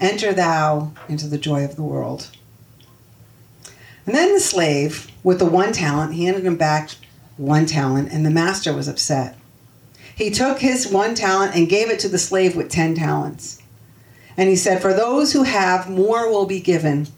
Enter 0.00 0.32
thou 0.32 0.92
into 1.08 1.26
the 1.26 1.38
joy 1.38 1.64
of 1.64 1.76
the 1.76 1.82
world. 1.82 2.30
And 4.06 4.14
then 4.14 4.32
the 4.32 4.40
slave, 4.40 5.10
with 5.22 5.38
the 5.38 5.44
one 5.44 5.72
talent, 5.72 6.14
handed 6.14 6.46
him 6.46 6.56
back 6.56 6.90
one 7.36 7.66
talent, 7.66 8.10
and 8.10 8.24
the 8.24 8.30
master 8.30 8.72
was 8.72 8.88
upset. 8.88 9.36
He 10.14 10.30
took 10.30 10.60
his 10.60 10.88
one 10.88 11.14
talent 11.14 11.54
and 11.54 11.68
gave 11.68 11.90
it 11.90 12.00
to 12.00 12.08
the 12.08 12.18
slave 12.18 12.56
with 12.56 12.70
ten 12.70 12.94
talents. 12.94 13.62
And 14.36 14.48
he 14.48 14.56
said, 14.56 14.80
For 14.80 14.92
those 14.92 15.32
who 15.32 15.42
have, 15.42 15.90
more 15.90 16.30
will 16.30 16.46
be 16.46 16.60
given. 16.60 17.08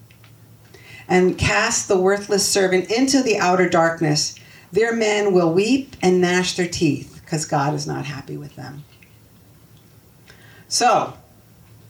And 1.11 1.37
cast 1.37 1.89
the 1.89 1.97
worthless 1.97 2.47
servant 2.47 2.89
into 2.89 3.21
the 3.21 3.37
outer 3.37 3.67
darkness. 3.67 4.33
Their 4.71 4.95
men 4.95 5.33
will 5.33 5.51
weep 5.51 5.97
and 6.01 6.21
gnash 6.21 6.55
their 6.55 6.69
teeth, 6.69 7.19
because 7.23 7.43
God 7.43 7.73
is 7.73 7.85
not 7.85 8.05
happy 8.05 8.37
with 8.37 8.55
them. 8.55 8.85
So, 10.69 11.13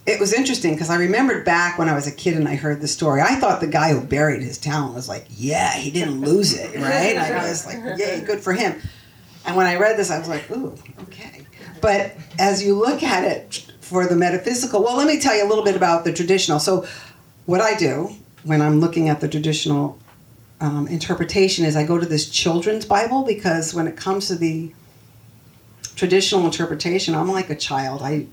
it 0.07 0.19
was 0.19 0.33
interesting 0.33 0.73
because 0.73 0.89
I 0.89 0.95
remembered 0.95 1.45
back 1.45 1.77
when 1.77 1.87
I 1.87 1.93
was 1.93 2.07
a 2.07 2.11
kid 2.11 2.35
and 2.35 2.47
I 2.47 2.55
heard 2.55 2.81
the 2.81 2.87
story. 2.87 3.21
I 3.21 3.35
thought 3.35 3.61
the 3.61 3.67
guy 3.67 3.93
who 3.93 4.01
buried 4.01 4.41
his 4.41 4.57
talent 4.57 4.95
was 4.95 5.07
like, 5.07 5.27
yeah, 5.29 5.71
he 5.73 5.91
didn't 5.91 6.21
lose 6.21 6.57
it, 6.57 6.75
right? 6.75 7.15
I 7.15 7.47
was 7.47 7.67
like, 7.67 7.99
yay, 7.99 8.21
good 8.21 8.39
for 8.39 8.53
him. 8.53 8.81
And 9.45 9.55
when 9.55 9.67
I 9.67 9.75
read 9.75 9.97
this, 9.97 10.09
I 10.09 10.17
was 10.17 10.27
like, 10.27 10.49
ooh, 10.49 10.75
okay. 11.03 11.45
But 11.79 12.15
as 12.39 12.63
you 12.63 12.73
look 12.73 13.03
at 13.03 13.23
it 13.23 13.71
for 13.81 14.07
the 14.07 14.15
metaphysical, 14.15 14.83
well, 14.83 14.97
let 14.97 15.05
me 15.05 15.19
tell 15.19 15.35
you 15.35 15.45
a 15.45 15.49
little 15.49 15.63
bit 15.63 15.75
about 15.75 16.05
the 16.05 16.11
traditional. 16.11 16.57
So, 16.59 16.87
what 17.45 17.61
I 17.61 17.75
do 17.75 18.15
when 18.43 18.62
I'm 18.62 18.79
looking 18.79 19.10
at 19.10 19.21
the 19.21 19.27
traditional 19.27 20.00
um, 20.60 20.88
interpretation 20.88 21.65
is 21.65 21.75
I 21.75 21.86
go 21.86 21.98
to 21.98 22.05
this 22.05 22.29
children's 22.29 22.86
Bible 22.86 23.24
because 23.24 23.74
when 23.74 23.88
it 23.88 23.98
comes 23.98 24.27
to 24.27 24.36
the 24.36 24.74
traditional 25.95 26.45
interpretation, 26.45 27.15
I'm 27.15 27.31
like 27.31 27.50
a 27.50 27.55
child. 27.55 28.01
I 28.01 28.27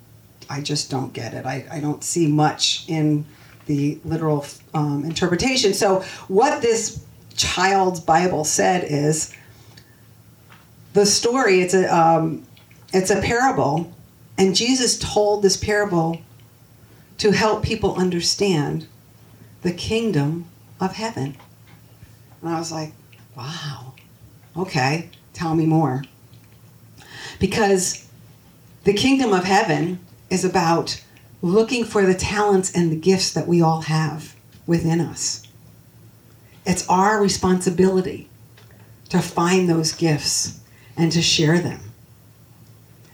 I 0.50 0.60
just 0.62 0.90
don't 0.90 1.12
get 1.12 1.34
it. 1.34 1.44
I, 1.44 1.66
I 1.70 1.80
don't 1.80 2.02
see 2.02 2.26
much 2.26 2.88
in 2.88 3.26
the 3.66 3.98
literal 4.04 4.46
um, 4.72 5.04
interpretation. 5.04 5.74
So, 5.74 6.02
what 6.28 6.62
this 6.62 7.04
child's 7.36 8.00
Bible 8.00 8.44
said 8.44 8.84
is 8.84 9.34
the 10.94 11.04
story. 11.04 11.60
It's 11.60 11.74
a 11.74 11.94
um, 11.94 12.46
it's 12.92 13.10
a 13.10 13.20
parable, 13.20 13.92
and 14.38 14.56
Jesus 14.56 14.98
told 14.98 15.42
this 15.42 15.56
parable 15.56 16.20
to 17.18 17.30
help 17.32 17.62
people 17.62 17.94
understand 17.96 18.86
the 19.62 19.72
kingdom 19.72 20.46
of 20.80 20.94
heaven. 20.94 21.36
And 22.40 22.50
I 22.50 22.58
was 22.58 22.70
like, 22.70 22.92
wow, 23.36 23.94
okay, 24.56 25.10
tell 25.32 25.54
me 25.54 25.66
more. 25.66 26.04
Because 27.38 28.08
the 28.84 28.92
kingdom 28.92 29.32
of 29.32 29.44
heaven 29.44 30.00
is 30.30 30.44
about 30.44 31.02
looking 31.42 31.84
for 31.84 32.04
the 32.04 32.14
talents 32.14 32.72
and 32.74 32.90
the 32.90 32.96
gifts 32.96 33.32
that 33.32 33.46
we 33.46 33.62
all 33.62 33.82
have 33.82 34.34
within 34.66 35.00
us. 35.00 35.42
It's 36.66 36.88
our 36.88 37.20
responsibility 37.20 38.28
to 39.08 39.20
find 39.20 39.68
those 39.68 39.92
gifts 39.92 40.60
and 40.96 41.10
to 41.12 41.22
share 41.22 41.58
them. 41.58 41.80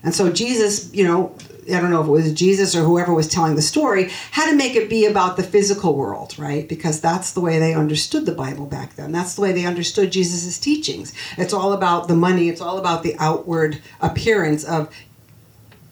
And 0.03 0.13
so 0.13 0.31
Jesus, 0.31 0.93
you 0.93 1.03
know, 1.03 1.35
I 1.71 1.79
don't 1.79 1.89
know 1.89 2.01
if 2.01 2.07
it 2.07 2.11
was 2.11 2.33
Jesus 2.33 2.75
or 2.75 2.83
whoever 2.83 3.13
was 3.13 3.27
telling 3.27 3.55
the 3.55 3.61
story, 3.61 4.09
had 4.31 4.49
to 4.49 4.55
make 4.55 4.75
it 4.75 4.89
be 4.89 5.05
about 5.05 5.35
the 5.35 5.43
physical 5.43 5.95
world, 5.95 6.37
right? 6.37 6.67
Because 6.67 7.01
that's 7.01 7.31
the 7.31 7.41
way 7.41 7.57
they 7.57 7.73
understood 7.73 8.25
the 8.25 8.31
Bible 8.33 8.65
back 8.65 8.95
then. 8.95 9.11
That's 9.11 9.35
the 9.35 9.41
way 9.41 9.51
they 9.51 9.65
understood 9.65 10.11
Jesus' 10.11 10.59
teachings. 10.59 11.13
It's 11.37 11.53
all 11.53 11.73
about 11.73 12.07
the 12.07 12.15
money, 12.15 12.49
it's 12.49 12.61
all 12.61 12.77
about 12.77 13.01
the 13.01 13.15
outward 13.17 13.81
appearance 13.99 14.63
of 14.63 14.93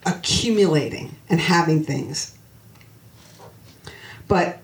accumulating 0.06 1.16
and 1.30 1.40
having 1.40 1.84
things. 1.84 2.38
But 4.28 4.60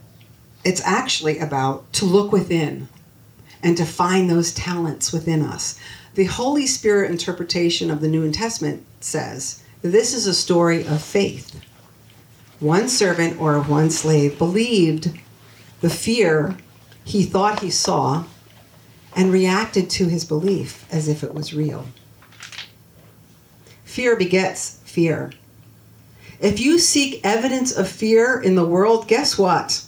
it's 0.64 0.86
actually 0.86 1.40
about 1.40 1.92
to 1.94 2.06
look 2.06 2.32
within 2.32 2.88
and 3.64 3.76
to 3.78 3.86
find 3.86 4.30
those 4.30 4.54
talents 4.54 5.12
within 5.12 5.42
us. 5.42 5.80
The 6.16 6.26
Holy 6.26 6.68
Spirit 6.68 7.12
interpretation 7.12 7.90
of 7.90 8.02
the 8.02 8.08
New 8.08 8.30
Testament 8.32 8.86
says 9.00 9.64
this 9.82 10.14
is 10.14 10.28
a 10.28 10.34
story 10.34 10.86
of 10.86 11.02
faith. 11.02 11.60
One 12.60 12.90
servant 12.90 13.40
or 13.40 13.62
one 13.62 13.90
slave 13.90 14.38
believed 14.38 15.18
the 15.82 15.90
fear 15.90 16.58
he 17.06 17.24
thought 17.24 17.62
he 17.62 17.72
saw 17.72 18.26
and 19.16 19.32
reacted 19.32 19.90
to 19.90 20.08
his 20.08 20.26
belief 20.26 20.86
as 20.92 21.08
if 21.08 21.24
it 21.24 21.34
was 21.34 21.54
real. 21.54 21.86
Fear 23.86 24.18
begets 24.18 24.80
fear. 24.86 25.32
If 26.40 26.60
you 26.60 26.80
seek 26.80 27.26
evidence 27.26 27.76
of 27.76 27.88
fear 27.88 28.40
in 28.40 28.56
the 28.56 28.66
world, 28.66 29.08
guess 29.08 29.38
what? 29.38 29.84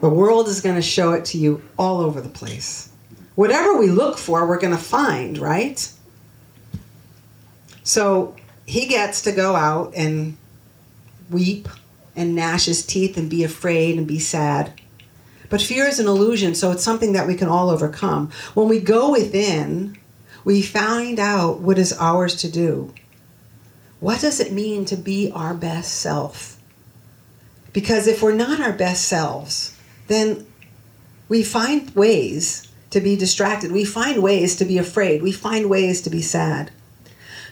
The 0.00 0.08
world 0.08 0.48
is 0.48 0.60
going 0.60 0.76
to 0.76 0.82
show 0.82 1.12
it 1.12 1.24
to 1.26 1.38
you 1.38 1.62
all 1.78 2.00
over 2.00 2.20
the 2.20 2.28
place. 2.28 2.90
Whatever 3.34 3.76
we 3.76 3.88
look 3.88 4.18
for, 4.18 4.46
we're 4.46 4.60
going 4.60 4.76
to 4.76 4.82
find, 4.82 5.38
right? 5.38 5.90
So 7.82 8.36
he 8.68 8.86
gets 8.86 9.22
to 9.22 9.32
go 9.32 9.56
out 9.56 9.94
and 9.96 10.36
weep 11.30 11.68
and 12.14 12.34
gnash 12.34 12.66
his 12.66 12.84
teeth 12.84 13.16
and 13.16 13.30
be 13.30 13.42
afraid 13.42 13.96
and 13.96 14.06
be 14.06 14.18
sad. 14.18 14.78
But 15.48 15.62
fear 15.62 15.86
is 15.86 15.98
an 15.98 16.06
illusion, 16.06 16.54
so 16.54 16.70
it's 16.70 16.84
something 16.84 17.14
that 17.14 17.26
we 17.26 17.34
can 17.34 17.48
all 17.48 17.70
overcome. 17.70 18.30
When 18.52 18.68
we 18.68 18.78
go 18.78 19.10
within, 19.10 19.96
we 20.44 20.60
find 20.60 21.18
out 21.18 21.60
what 21.60 21.78
is 21.78 21.94
ours 21.98 22.36
to 22.42 22.50
do. 22.50 22.92
What 24.00 24.20
does 24.20 24.38
it 24.38 24.52
mean 24.52 24.84
to 24.84 24.96
be 24.96 25.32
our 25.34 25.54
best 25.54 25.94
self? 25.94 26.60
Because 27.72 28.06
if 28.06 28.22
we're 28.22 28.34
not 28.34 28.60
our 28.60 28.74
best 28.74 29.08
selves, 29.08 29.74
then 30.08 30.46
we 31.30 31.42
find 31.42 31.88
ways 31.94 32.68
to 32.90 33.00
be 33.00 33.16
distracted. 33.16 33.72
We 33.72 33.86
find 33.86 34.22
ways 34.22 34.56
to 34.56 34.66
be 34.66 34.76
afraid. 34.76 35.22
We 35.22 35.32
find 35.32 35.70
ways 35.70 36.02
to 36.02 36.10
be 36.10 36.20
sad. 36.20 36.70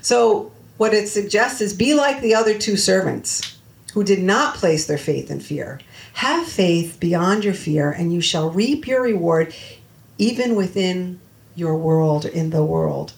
So, 0.03 0.53
what 0.77 0.95
it 0.95 1.09
suggests 1.09 1.61
is 1.61 1.73
be 1.73 1.95
like 1.95 2.21
the 2.21 2.35
other 2.35 2.59
two 2.59 2.77
servants 2.77 3.57
who 3.95 4.05
did 4.05 4.23
not 4.23 4.57
place 4.57 4.87
their 4.87 4.99
faith 4.99 5.31
in 5.31 5.41
fear. 5.41 5.81
Have 6.15 6.47
faith 6.47 6.99
beyond 7.01 7.45
your 7.45 7.55
fear, 7.55 7.91
and 7.91 8.13
you 8.13 8.21
shall 8.21 8.51
reap 8.51 8.87
your 8.87 9.03
reward 9.03 9.55
even 10.19 10.55
within 10.55 11.21
your 11.55 11.77
world, 11.77 12.27
in 12.27 12.51
the 12.51 12.65
world. 12.65 13.15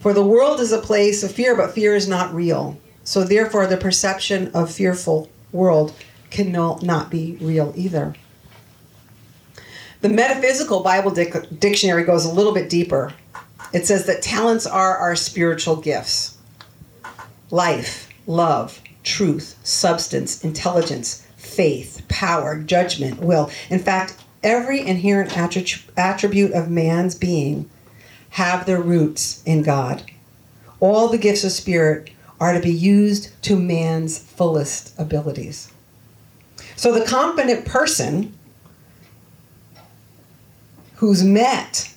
For 0.00 0.12
the 0.12 0.26
world 0.26 0.58
is 0.58 0.72
a 0.72 0.78
place 0.78 1.22
of 1.22 1.30
fear, 1.30 1.56
but 1.56 1.72
fear 1.72 1.94
is 1.94 2.08
not 2.08 2.34
real. 2.34 2.78
So 3.04 3.22
therefore, 3.22 3.68
the 3.68 3.76
perception 3.76 4.50
of 4.52 4.72
fearful 4.72 5.30
world 5.52 5.94
cannot 6.30 7.10
be 7.10 7.36
real 7.40 7.72
either. 7.76 8.14
The 10.00 10.08
metaphysical 10.08 10.82
Bible 10.82 11.12
dic- 11.12 11.60
dictionary 11.60 12.02
goes 12.02 12.24
a 12.24 12.32
little 12.32 12.52
bit 12.52 12.68
deeper. 12.68 13.12
It 13.72 13.86
says 13.86 14.06
that 14.06 14.22
talents 14.22 14.66
are 14.66 14.96
our 14.96 15.14
spiritual 15.14 15.76
gifts 15.76 16.31
life, 17.52 18.08
love, 18.26 18.80
truth, 19.04 19.56
substance, 19.62 20.42
intelligence, 20.42 21.24
faith, 21.36 22.02
power, 22.08 22.58
judgment, 22.58 23.20
will. 23.20 23.50
In 23.70 23.78
fact, 23.78 24.16
every 24.42 24.80
inherent 24.80 25.36
attribute 25.96 26.52
of 26.52 26.68
man's 26.68 27.14
being 27.14 27.70
have 28.30 28.66
their 28.66 28.80
roots 28.80 29.42
in 29.44 29.62
God. 29.62 30.02
All 30.80 31.08
the 31.08 31.18
gifts 31.18 31.44
of 31.44 31.52
Spirit 31.52 32.10
are 32.40 32.54
to 32.54 32.60
be 32.60 32.72
used 32.72 33.30
to 33.42 33.56
man's 33.56 34.18
fullest 34.18 34.98
abilities. 34.98 35.70
So 36.74 36.92
the 36.92 37.04
competent 37.04 37.66
person 37.66 38.36
who's 40.96 41.22
met 41.22 41.91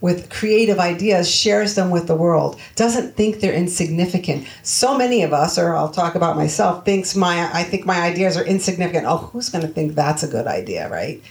with 0.00 0.30
creative 0.30 0.78
ideas 0.78 1.30
shares 1.30 1.74
them 1.74 1.90
with 1.90 2.06
the 2.06 2.14
world 2.14 2.58
doesn't 2.76 3.14
think 3.16 3.40
they're 3.40 3.52
insignificant 3.52 4.46
so 4.62 4.96
many 4.96 5.22
of 5.22 5.32
us 5.32 5.58
or 5.58 5.74
i'll 5.74 5.90
talk 5.90 6.14
about 6.14 6.36
myself 6.36 6.84
thinks 6.84 7.16
my 7.16 7.50
i 7.52 7.62
think 7.62 7.84
my 7.84 8.00
ideas 8.00 8.36
are 8.36 8.44
insignificant 8.44 9.06
oh 9.06 9.16
who's 9.16 9.48
going 9.48 9.66
to 9.66 9.72
think 9.72 9.94
that's 9.94 10.22
a 10.22 10.28
good 10.28 10.46
idea 10.46 10.88
right 10.88 11.22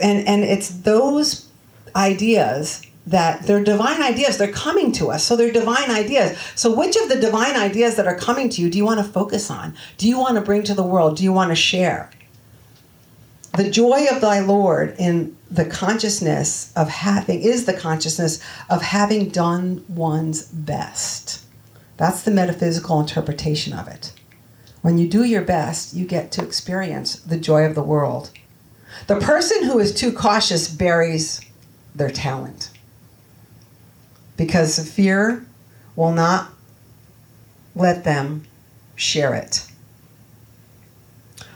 and 0.00 0.26
and 0.26 0.42
it's 0.44 0.68
those 0.68 1.48
ideas 1.94 2.82
that 3.06 3.42
they're 3.42 3.62
divine 3.62 4.02
ideas. 4.02 4.38
They're 4.38 4.52
coming 4.52 4.92
to 4.92 5.10
us. 5.10 5.24
So 5.24 5.36
they're 5.36 5.52
divine 5.52 5.90
ideas. 5.90 6.38
So 6.54 6.74
which 6.74 6.96
of 6.96 7.08
the 7.08 7.16
divine 7.16 7.56
ideas 7.56 7.96
that 7.96 8.06
are 8.06 8.16
coming 8.16 8.48
to 8.50 8.62
you 8.62 8.70
do 8.70 8.78
you 8.78 8.84
want 8.84 9.04
to 9.04 9.04
focus 9.04 9.50
on? 9.50 9.74
Do 9.98 10.08
you 10.08 10.18
want 10.18 10.36
to 10.36 10.40
bring 10.40 10.62
to 10.64 10.74
the 10.74 10.82
world? 10.82 11.16
Do 11.16 11.24
you 11.24 11.32
want 11.32 11.50
to 11.50 11.56
share? 11.56 12.10
The 13.56 13.70
joy 13.70 14.06
of 14.10 14.20
thy 14.20 14.40
Lord 14.40 14.96
in 14.98 15.36
the 15.48 15.64
consciousness 15.64 16.72
of 16.74 16.88
having 16.88 17.40
is 17.40 17.66
the 17.66 17.72
consciousness 17.72 18.40
of 18.68 18.82
having 18.82 19.28
done 19.28 19.84
one's 19.88 20.46
best. 20.46 21.44
That's 21.96 22.22
the 22.22 22.32
metaphysical 22.32 22.98
interpretation 22.98 23.72
of 23.72 23.86
it. 23.86 24.12
When 24.82 24.98
you 24.98 25.08
do 25.08 25.22
your 25.22 25.42
best, 25.42 25.94
you 25.94 26.04
get 26.04 26.32
to 26.32 26.42
experience 26.42 27.14
the 27.14 27.38
joy 27.38 27.64
of 27.64 27.76
the 27.76 27.82
world. 27.82 28.30
The 29.06 29.20
person 29.20 29.62
who 29.62 29.78
is 29.78 29.94
too 29.94 30.12
cautious 30.12 30.68
buries 30.68 31.40
their 31.94 32.10
talent 32.10 32.70
because 34.36 34.90
fear 34.90 35.46
will 35.94 36.12
not 36.12 36.50
let 37.76 38.02
them 38.02 38.46
share 38.96 39.34
it. 39.34 39.64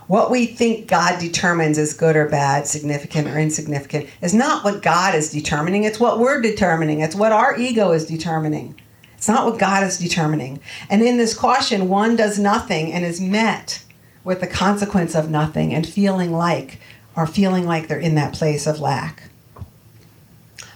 What 0.08 0.30
we 0.30 0.46
think 0.46 0.88
God 0.88 1.20
determines 1.20 1.76
as 1.76 1.92
good 1.92 2.16
or 2.16 2.26
bad, 2.28 2.66
significant 2.66 3.28
or 3.28 3.38
insignificant, 3.38 4.08
is 4.22 4.32
not 4.32 4.64
what 4.64 4.82
God 4.82 5.14
is 5.14 5.30
determining. 5.30 5.84
It's 5.84 6.00
what 6.00 6.18
we're 6.18 6.40
determining. 6.40 7.00
It's 7.00 7.14
what 7.14 7.30
our 7.30 7.58
ego 7.58 7.92
is 7.92 8.06
determining. 8.06 8.80
It's 9.14 9.28
not 9.28 9.44
what 9.44 9.58
God 9.58 9.82
is 9.82 9.98
determining. 9.98 10.60
And 10.88 11.02
in 11.02 11.18
this 11.18 11.36
caution, 11.36 11.90
one 11.90 12.16
does 12.16 12.38
nothing 12.38 12.90
and 12.90 13.04
is 13.04 13.20
met 13.20 13.84
with 14.24 14.40
the 14.40 14.46
consequence 14.46 15.14
of 15.14 15.30
nothing 15.30 15.74
and 15.74 15.86
feeling 15.86 16.32
like, 16.32 16.80
or 17.14 17.26
feeling 17.26 17.66
like 17.66 17.88
they're 17.88 17.98
in 17.98 18.14
that 18.14 18.32
place 18.32 18.66
of 18.66 18.80
lack. 18.80 19.24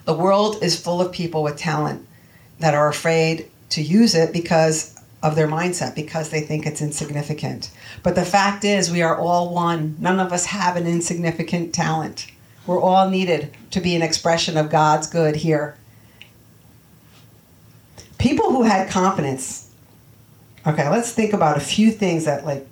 The 0.05 0.15
world 0.15 0.63
is 0.63 0.79
full 0.79 1.01
of 1.01 1.11
people 1.11 1.43
with 1.43 1.57
talent 1.57 2.07
that 2.59 2.75
are 2.75 2.89
afraid 2.89 3.51
to 3.71 3.81
use 3.81 4.15
it 4.15 4.33
because 4.33 4.92
of 5.23 5.37
their 5.37 5.47
mindset, 5.47 5.95
because 5.95 6.31
they 6.31 6.41
think 6.41 6.67
it's 6.67 6.83
insignificant. 6.83 7.71
But 8.03 8.15
the 8.15 8.25
fact 8.25 8.65
is, 8.65 8.91
we 8.91 9.03
are 9.03 9.17
all 9.17 9.55
one. 9.55 9.97
None 10.01 10.19
of 10.19 10.33
us 10.33 10.47
have 10.47 10.77
an 10.77 10.87
insignificant 10.87 11.73
talent. 11.73 12.27
We're 12.67 12.81
all 12.81 13.09
needed 13.09 13.55
to 13.71 13.81
be 13.81 13.95
an 13.95 14.03
expression 14.03 14.57
of 14.57 14.71
God's 14.71 15.07
good 15.07 15.37
here. 15.37 15.77
People 18.19 18.53
who 18.53 18.63
had 18.63 18.91
confidence. 18.91 19.71
Okay, 20.67 20.89
let's 20.89 21.13
think 21.13 21.33
about 21.33 21.57
a 21.57 21.61
few 21.61 21.91
things 21.91 22.25
that, 22.25 22.45
like, 22.45 22.69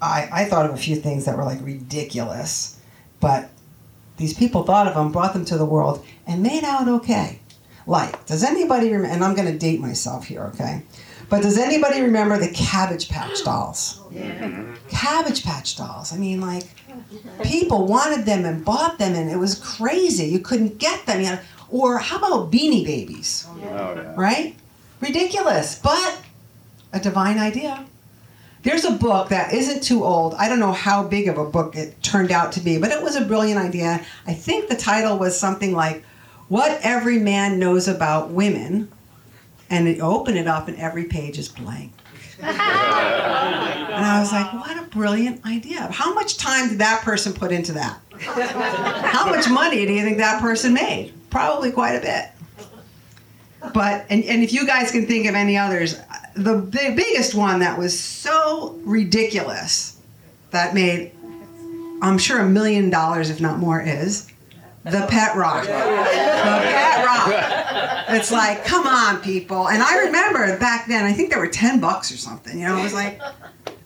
I, 0.00 0.28
I 0.32 0.44
thought 0.44 0.66
of 0.66 0.72
a 0.72 0.78
few 0.78 0.96
things 0.96 1.24
that 1.24 1.36
were 1.36 1.44
like 1.44 1.62
ridiculous, 1.62 2.78
but 3.20 3.50
these 4.16 4.34
people 4.34 4.62
thought 4.62 4.86
of 4.86 4.94
them, 4.94 5.12
brought 5.12 5.32
them 5.32 5.44
to 5.46 5.58
the 5.58 5.64
world, 5.64 6.04
and 6.26 6.42
made 6.42 6.64
out 6.64 6.88
okay. 6.88 7.40
Like, 7.86 8.26
does 8.26 8.42
anybody 8.42 8.86
remember? 8.86 9.08
And 9.08 9.22
I'm 9.22 9.34
going 9.34 9.50
to 9.50 9.58
date 9.58 9.80
myself 9.80 10.26
here, 10.26 10.42
okay? 10.54 10.82
But 11.28 11.42
does 11.42 11.58
anybody 11.58 12.02
remember 12.02 12.38
the 12.38 12.48
Cabbage 12.48 13.08
Patch 13.08 13.42
dolls? 13.44 14.00
Yeah. 14.12 14.64
Cabbage 14.88 15.44
Patch 15.44 15.76
dolls. 15.76 16.12
I 16.12 16.16
mean, 16.18 16.40
like, 16.40 16.64
people 17.42 17.86
wanted 17.86 18.24
them 18.26 18.44
and 18.44 18.64
bought 18.64 18.98
them, 18.98 19.14
and 19.14 19.30
it 19.30 19.36
was 19.36 19.56
crazy. 19.56 20.26
You 20.26 20.38
couldn't 20.38 20.78
get 20.78 21.04
them. 21.06 21.20
You 21.20 21.30
know? 21.30 21.38
or 21.68 21.98
how 21.98 22.18
about 22.18 22.50
Beanie 22.50 22.84
Babies? 22.84 23.46
Oh, 23.48 23.58
yeah. 23.58 24.14
Right? 24.16 24.54
Ridiculous, 25.00 25.78
but 25.78 26.20
a 26.92 27.00
divine 27.00 27.38
idea. 27.38 27.84
There's 28.62 28.84
a 28.84 28.92
book 28.92 29.28
that 29.28 29.52
isn't 29.52 29.82
too 29.82 30.04
old. 30.04 30.34
I 30.34 30.48
don't 30.48 30.58
know 30.58 30.72
how 30.72 31.04
big 31.04 31.28
of 31.28 31.38
a 31.38 31.44
book 31.44 31.76
it 31.76 32.02
turned 32.02 32.32
out 32.32 32.52
to 32.52 32.60
be, 32.60 32.78
but 32.78 32.90
it 32.90 33.02
was 33.02 33.14
a 33.14 33.24
brilliant 33.24 33.60
idea. 33.60 34.04
I 34.26 34.34
think 34.34 34.68
the 34.68 34.76
title 34.76 35.18
was 35.18 35.38
something 35.38 35.72
like 35.72 36.04
What 36.48 36.80
Every 36.82 37.18
Man 37.18 37.58
Knows 37.58 37.86
About 37.86 38.30
Women. 38.30 38.90
And 39.70 39.88
you 39.88 40.00
open 40.00 40.36
it 40.36 40.46
up, 40.46 40.68
and 40.68 40.76
every 40.76 41.04
page 41.04 41.38
is 41.38 41.48
blank. 41.48 41.92
and 42.40 42.54
I 44.04 44.20
was 44.20 44.30
like, 44.30 44.52
what 44.52 44.78
a 44.78 44.86
brilliant 44.88 45.44
idea. 45.46 45.88
How 45.90 46.14
much 46.14 46.36
time 46.36 46.68
did 46.68 46.78
that 46.78 47.02
person 47.02 47.32
put 47.32 47.50
into 47.50 47.72
that? 47.72 47.98
How 48.20 49.26
much 49.26 49.48
money 49.48 49.86
do 49.86 49.92
you 49.92 50.02
think 50.02 50.18
that 50.18 50.40
person 50.40 50.74
made? 50.74 51.12
Probably 51.30 51.70
quite 51.70 51.92
a 51.92 52.00
bit. 52.00 52.30
But, 53.72 54.06
and, 54.10 54.22
and 54.24 54.42
if 54.42 54.52
you 54.52 54.66
guys 54.66 54.90
can 54.90 55.06
think 55.06 55.26
of 55.26 55.34
any 55.34 55.56
others, 55.56 55.98
the, 56.34 56.56
the 56.56 56.92
biggest 56.94 57.34
one 57.34 57.60
that 57.60 57.78
was 57.78 57.98
so 57.98 58.78
ridiculous 58.84 59.98
that 60.50 60.74
made, 60.74 61.12
I'm 62.02 62.18
sure, 62.18 62.40
a 62.40 62.48
million 62.48 62.90
dollars, 62.90 63.30
if 63.30 63.40
not 63.40 63.58
more, 63.58 63.80
is 63.80 64.30
the 64.90 65.06
pet 65.08 65.36
rock. 65.36 65.64
The 65.64 65.70
pet 65.70 67.04
rock. 67.04 68.06
It's 68.08 68.30
like, 68.30 68.64
come 68.64 68.86
on, 68.86 69.20
people. 69.20 69.68
And 69.68 69.82
I 69.82 70.04
remember 70.04 70.58
back 70.58 70.86
then, 70.86 71.04
I 71.04 71.12
think 71.12 71.30
there 71.30 71.40
were 71.40 71.48
10 71.48 71.80
bucks 71.80 72.12
or 72.12 72.16
something. 72.16 72.58
You 72.58 72.66
know, 72.66 72.78
it 72.78 72.82
was 72.82 72.94
like, 72.94 73.20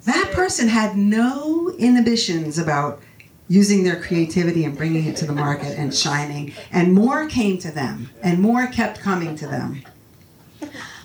that 0.04 0.30
person 0.32 0.68
had 0.68 0.96
no 0.96 1.70
inhibitions 1.78 2.58
about 2.58 3.00
using 3.48 3.82
their 3.82 4.00
creativity 4.00 4.64
and 4.64 4.76
bringing 4.76 5.06
it 5.06 5.16
to 5.16 5.26
the 5.26 5.32
market 5.32 5.78
and 5.78 5.94
shining. 5.94 6.52
And 6.70 6.92
more 6.92 7.26
came 7.26 7.58
to 7.58 7.70
them, 7.70 8.10
and 8.22 8.38
more 8.38 8.66
kept 8.66 9.00
coming 9.00 9.36
to 9.36 9.46
them. 9.46 9.82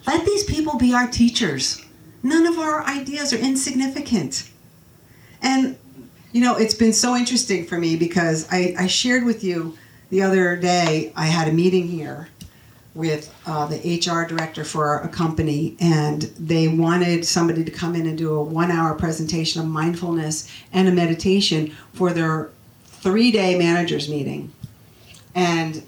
Let 0.06 0.26
these 0.26 0.44
people 0.44 0.78
be 0.78 0.94
our 0.94 1.08
teachers. 1.08 1.84
None 2.22 2.46
of 2.46 2.60
our 2.60 2.84
ideas 2.84 3.34
are 3.34 3.38
insignificant. 3.38 4.50
And, 5.42 5.78
you 6.34 6.42
know, 6.42 6.56
it's 6.56 6.76
been 6.76 6.94
so 6.94 7.16
interesting 7.16 7.66
for 7.66 7.80
me 7.80 7.96
because 7.96 8.48
I, 8.52 8.76
I 8.78 8.88
shared 8.88 9.24
with 9.24 9.44
you 9.44 9.78
the 10.10 10.22
other 10.22 10.56
day, 10.56 11.12
I 11.16 11.26
had 11.26 11.48
a 11.48 11.52
meeting 11.52 11.88
here 11.88 12.30
with 12.94 13.34
uh, 13.46 13.68
the 13.68 14.00
HR 14.00 14.26
director 14.26 14.64
for 14.64 15.00
a 15.00 15.10
company, 15.10 15.76
and 15.80 16.24
they 16.40 16.68
wanted 16.68 17.26
somebody 17.26 17.64
to 17.64 17.72
come 17.72 17.94
in 17.96 18.08
and 18.08 18.18
do 18.18 18.34
a 18.34 18.42
one 18.42 18.72
hour 18.72 18.94
presentation 18.96 19.62
of 19.62 19.68
mindfulness 19.68 20.50
and 20.72 20.88
a 20.88 20.92
meditation 20.92 21.76
for 21.94 22.14
their 22.14 22.50
three 22.86 23.32
day 23.32 23.58
managers 23.58 24.10
meeting. 24.10 24.52
And 25.36 25.84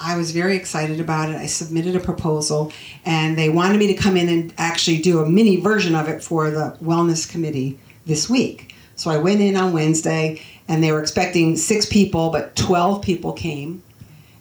I 0.00 0.16
was 0.16 0.30
very 0.30 0.56
excited 0.56 0.98
about 0.98 1.28
it. 1.28 1.36
I 1.36 1.44
submitted 1.44 1.94
a 1.94 2.00
proposal, 2.00 2.72
and 3.04 3.36
they 3.36 3.50
wanted 3.50 3.78
me 3.78 3.86
to 3.88 3.94
come 3.94 4.16
in 4.16 4.30
and 4.30 4.54
actually 4.56 5.02
do 5.02 5.20
a 5.20 5.28
mini 5.28 5.56
version 5.58 5.94
of 5.94 6.08
it 6.08 6.24
for 6.24 6.50
the 6.50 6.76
Wellness 6.82 7.30
Committee 7.30 7.78
this 8.06 8.30
week. 8.30 8.74
So 8.96 9.10
I 9.10 9.18
went 9.18 9.40
in 9.40 9.56
on 9.56 9.72
Wednesday, 9.72 10.42
and 10.70 10.82
they 10.82 10.92
were 10.92 11.00
expecting 11.00 11.56
six 11.56 11.84
people, 11.84 12.30
but 12.30 12.56
12 12.56 13.02
people 13.02 13.34
came. 13.34 13.82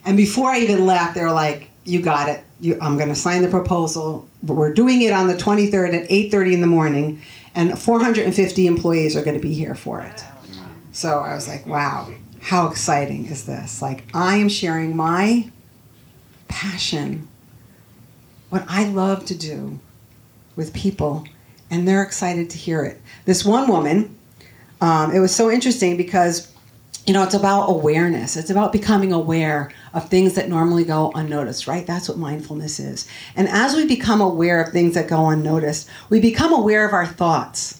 And 0.05 0.15
before 0.15 0.49
I 0.49 0.59
even 0.59 0.85
left, 0.85 1.15
they 1.15 1.21
were 1.21 1.31
like, 1.31 1.69
"You 1.83 2.01
got 2.01 2.29
it. 2.29 2.41
You, 2.61 2.77
I'm 2.81 2.95
going 2.95 3.09
to 3.09 3.15
sign 3.15 3.41
the 3.41 3.49
proposal. 3.49 4.25
But 4.41 4.53
we're 4.53 4.73
doing 4.73 5.01
it 5.01 5.11
on 5.11 5.27
the 5.27 5.35
23rd 5.35 5.93
at 5.93 6.09
8:30 6.09 6.53
in 6.53 6.61
the 6.61 6.67
morning, 6.67 7.21
and 7.53 7.77
450 7.77 8.67
employees 8.67 9.17
are 9.17 9.23
going 9.23 9.35
to 9.35 9.45
be 9.45 9.53
here 9.53 9.75
for 9.75 9.99
it." 9.99 10.23
So 10.93 11.19
I 11.19 11.33
was 11.35 11.49
like, 11.49 11.67
"Wow." 11.67 12.07
how 12.41 12.67
exciting 12.67 13.25
is 13.27 13.45
this? 13.45 13.81
Like, 13.81 14.05
I 14.13 14.37
am 14.37 14.49
sharing 14.49 14.95
my 14.95 15.51
passion, 16.47 17.27
what 18.49 18.65
I 18.67 18.85
love 18.85 19.25
to 19.25 19.35
do 19.35 19.79
with 20.55 20.73
people, 20.73 21.25
and 21.69 21.87
they're 21.87 22.03
excited 22.03 22.49
to 22.51 22.57
hear 22.57 22.83
it. 22.83 23.01
This 23.25 23.45
one 23.45 23.67
woman, 23.67 24.15
um, 24.81 25.11
it 25.11 25.19
was 25.19 25.35
so 25.35 25.49
interesting 25.51 25.97
because, 25.97 26.51
you 27.05 27.13
know, 27.13 27.23
it's 27.23 27.33
about 27.33 27.69
awareness. 27.69 28.37
It's 28.37 28.49
about 28.49 28.71
becoming 28.71 29.11
aware 29.11 29.71
of 29.93 30.09
things 30.09 30.35
that 30.35 30.49
normally 30.49 30.83
go 30.83 31.11
unnoticed, 31.15 31.67
right? 31.67 31.85
That's 31.85 32.07
what 32.07 32.17
mindfulness 32.17 32.79
is. 32.79 33.07
And 33.35 33.47
as 33.47 33.75
we 33.75 33.85
become 33.85 34.21
aware 34.21 34.61
of 34.61 34.71
things 34.71 34.93
that 34.93 35.07
go 35.07 35.29
unnoticed, 35.29 35.89
we 36.09 36.19
become 36.19 36.53
aware 36.53 36.87
of 36.87 36.93
our 36.93 37.07
thoughts 37.07 37.79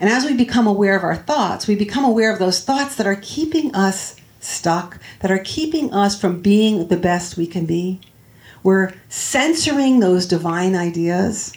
and 0.00 0.10
as 0.10 0.24
we 0.24 0.34
become 0.34 0.66
aware 0.66 0.96
of 0.96 1.04
our 1.04 1.16
thoughts, 1.16 1.66
we 1.66 1.74
become 1.74 2.04
aware 2.04 2.32
of 2.32 2.38
those 2.38 2.62
thoughts 2.62 2.96
that 2.96 3.06
are 3.06 3.18
keeping 3.22 3.74
us 3.74 4.16
stuck, 4.40 4.98
that 5.20 5.30
are 5.30 5.38
keeping 5.38 5.92
us 5.92 6.20
from 6.20 6.40
being 6.40 6.88
the 6.88 6.96
best 6.96 7.36
we 7.36 7.46
can 7.46 7.66
be. 7.66 8.00
We're 8.62 8.94
censoring 9.08 10.00
those 10.00 10.26
divine 10.26 10.74
ideas, 10.74 11.52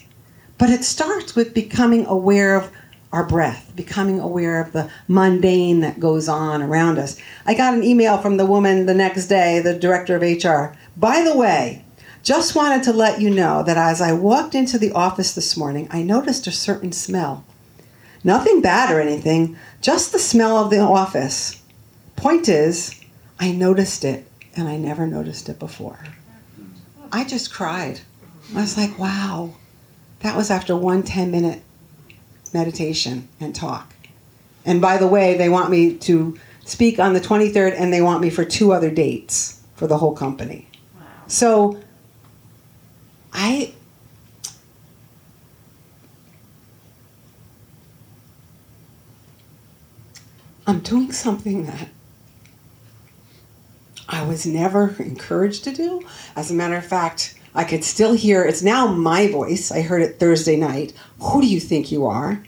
but 0.57 0.69
it 0.69 0.83
starts 0.83 1.35
with 1.35 1.53
becoming 1.53 2.05
aware 2.05 2.55
of 2.55 2.71
our 3.11 3.25
breath, 3.25 3.71
becoming 3.75 4.19
aware 4.19 4.61
of 4.61 4.71
the 4.71 4.89
mundane 5.07 5.79
that 5.79 5.99
goes 5.99 6.29
on 6.29 6.61
around 6.61 6.99
us. 6.99 7.19
I 7.45 7.55
got 7.55 7.73
an 7.73 7.83
email 7.83 8.19
from 8.19 8.37
the 8.37 8.45
woman 8.45 8.85
the 8.85 8.93
next 8.93 9.27
day, 9.27 9.59
the 9.59 9.77
director 9.77 10.15
of 10.15 10.21
HR. 10.21 10.77
By 10.95 11.23
the 11.23 11.35
way, 11.35 11.83
just 12.21 12.55
wanted 12.55 12.83
to 12.83 12.93
let 12.93 13.19
you 13.19 13.29
know 13.29 13.63
that 13.63 13.77
as 13.77 14.01
I 14.01 14.11
walked 14.11 14.53
into 14.53 14.77
the 14.77 14.91
office 14.91 15.33
this 15.33 15.57
morning, 15.57 15.87
I 15.89 16.03
noticed 16.03 16.45
a 16.47 16.51
certain 16.51 16.91
smell. 16.91 17.45
Nothing 18.23 18.61
bad 18.61 18.93
or 18.93 18.99
anything, 18.99 19.57
just 19.81 20.11
the 20.11 20.19
smell 20.19 20.57
of 20.57 20.69
the 20.69 20.79
office. 20.79 21.61
Point 22.15 22.49
is, 22.49 22.99
I 23.39 23.51
noticed 23.51 24.03
it 24.03 24.29
and 24.55 24.67
I 24.67 24.75
never 24.75 25.07
noticed 25.07 25.47
it 25.49 25.57
before. 25.57 25.99
I 27.11 27.23
just 27.23 27.53
cried. 27.53 28.01
I 28.53 28.61
was 28.61 28.77
like, 28.77 28.99
wow. 28.99 29.55
That 30.19 30.35
was 30.35 30.51
after 30.51 30.75
one 30.75 31.03
10 31.03 31.31
minute 31.31 31.61
meditation 32.53 33.27
and 33.39 33.55
talk. 33.55 33.93
And 34.65 34.81
by 34.81 34.97
the 34.97 35.07
way, 35.07 35.37
they 35.37 35.49
want 35.49 35.69
me 35.69 35.95
to 35.97 36.37
speak 36.65 36.99
on 36.99 37.13
the 37.13 37.21
23rd 37.21 37.73
and 37.77 37.91
they 37.91 38.01
want 38.01 38.21
me 38.21 38.29
for 38.29 38.45
two 38.45 38.71
other 38.71 38.91
dates 38.91 39.61
for 39.75 39.87
the 39.87 39.97
whole 39.97 40.15
company. 40.15 40.67
So 41.27 41.79
I 43.33 43.73
I'm 50.67 50.81
doing 50.81 51.11
something 51.11 51.65
that 51.65 51.89
I 54.07 54.23
was 54.23 54.45
never 54.45 54.95
encouraged 54.99 55.63
to 55.63 55.71
do. 55.71 56.05
As 56.35 56.51
a 56.51 56.53
matter 56.53 56.75
of 56.75 56.85
fact, 56.85 57.38
I 57.53 57.63
could 57.63 57.83
still 57.83 58.13
hear 58.13 58.43
it's 58.43 58.61
now 58.61 58.87
my 58.87 59.27
voice. 59.27 59.71
I 59.71 59.81
heard 59.81 60.01
it 60.01 60.19
Thursday 60.19 60.55
night. 60.55 60.93
Who 61.19 61.41
do 61.41 61.47
you 61.47 61.59
think 61.59 61.91
you 61.91 62.05
are? 62.05 62.43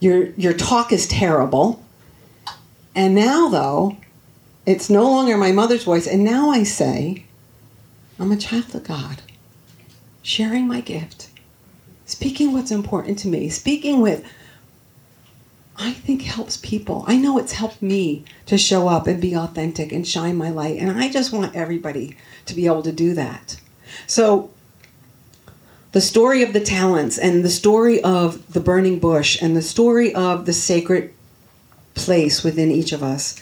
Your 0.00 0.30
your 0.30 0.54
talk 0.54 0.92
is 0.92 1.06
terrible. 1.06 1.82
And 2.94 3.14
now 3.14 3.48
though, 3.48 3.96
it's 4.66 4.90
no 4.90 5.04
longer 5.04 5.36
my 5.36 5.52
mother's 5.52 5.84
voice 5.84 6.06
and 6.06 6.24
now 6.24 6.50
I 6.50 6.64
say 6.64 7.24
I'm 8.18 8.32
a 8.32 8.36
child 8.36 8.74
of 8.74 8.84
God. 8.84 9.22
Sharing 10.22 10.66
my 10.66 10.80
gift. 10.80 11.30
Speaking 12.06 12.52
what's 12.52 12.70
important 12.70 13.18
to 13.20 13.28
me. 13.28 13.48
Speaking 13.48 14.00
with 14.00 14.24
I 15.76 15.92
think 15.92 16.22
helps 16.22 16.58
people. 16.58 17.04
I 17.06 17.16
know 17.16 17.38
it's 17.38 17.52
helped 17.52 17.80
me 17.80 18.24
to 18.46 18.58
show 18.58 18.88
up 18.88 19.06
and 19.06 19.20
be 19.20 19.34
authentic 19.34 19.92
and 19.92 20.06
shine 20.06 20.36
my 20.36 20.50
light. 20.50 20.78
And 20.78 20.90
I 20.90 21.08
just 21.08 21.32
want 21.32 21.56
everybody 21.56 22.16
to 22.44 22.54
be 22.54 22.66
able 22.66 22.82
to 22.82 22.92
do 22.92 23.14
that. 23.14 23.59
So, 24.06 24.50
the 25.92 26.00
story 26.00 26.42
of 26.42 26.52
the 26.52 26.60
talents 26.60 27.18
and 27.18 27.44
the 27.44 27.50
story 27.50 28.02
of 28.02 28.52
the 28.52 28.60
burning 28.60 29.00
bush 29.00 29.40
and 29.42 29.56
the 29.56 29.62
story 29.62 30.14
of 30.14 30.46
the 30.46 30.52
sacred 30.52 31.12
place 31.94 32.44
within 32.44 32.70
each 32.70 32.92
of 32.92 33.02
us 33.02 33.40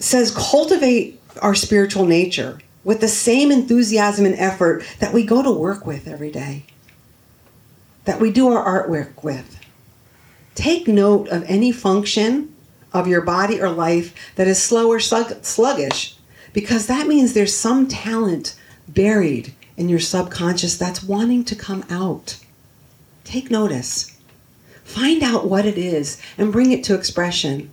says 0.00 0.32
cultivate 0.32 1.20
our 1.40 1.54
spiritual 1.54 2.04
nature 2.04 2.58
with 2.84 3.00
the 3.00 3.08
same 3.08 3.52
enthusiasm 3.52 4.26
and 4.26 4.34
effort 4.34 4.84
that 4.98 5.14
we 5.14 5.24
go 5.24 5.42
to 5.42 5.52
work 5.52 5.86
with 5.86 6.08
every 6.08 6.30
day, 6.30 6.64
that 8.04 8.20
we 8.20 8.32
do 8.32 8.48
our 8.48 8.86
artwork 8.86 9.22
with. 9.22 9.60
Take 10.56 10.88
note 10.88 11.28
of 11.28 11.44
any 11.44 11.70
function 11.70 12.54
of 12.92 13.06
your 13.06 13.22
body 13.22 13.60
or 13.60 13.70
life 13.70 14.34
that 14.34 14.48
is 14.48 14.60
slow 14.60 14.88
or 14.88 14.98
sluggish, 14.98 16.16
because 16.52 16.88
that 16.88 17.06
means 17.06 17.32
there's 17.32 17.54
some 17.54 17.86
talent 17.86 18.56
buried 18.88 19.54
in 19.76 19.88
your 19.88 19.98
subconscious 19.98 20.76
that's 20.76 21.02
wanting 21.02 21.44
to 21.44 21.56
come 21.56 21.84
out. 21.90 22.38
Take 23.24 23.50
notice. 23.50 24.16
Find 24.84 25.22
out 25.22 25.48
what 25.48 25.64
it 25.66 25.78
is 25.78 26.20
and 26.36 26.52
bring 26.52 26.72
it 26.72 26.84
to 26.84 26.94
expression. 26.94 27.72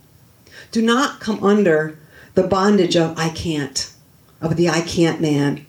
Do 0.70 0.80
not 0.80 1.20
come 1.20 1.42
under 1.42 1.98
the 2.34 2.46
bondage 2.46 2.96
of 2.96 3.18
I 3.18 3.30
can't, 3.30 3.92
of 4.40 4.56
the 4.56 4.68
I 4.68 4.80
can't 4.80 5.20
man. 5.20 5.66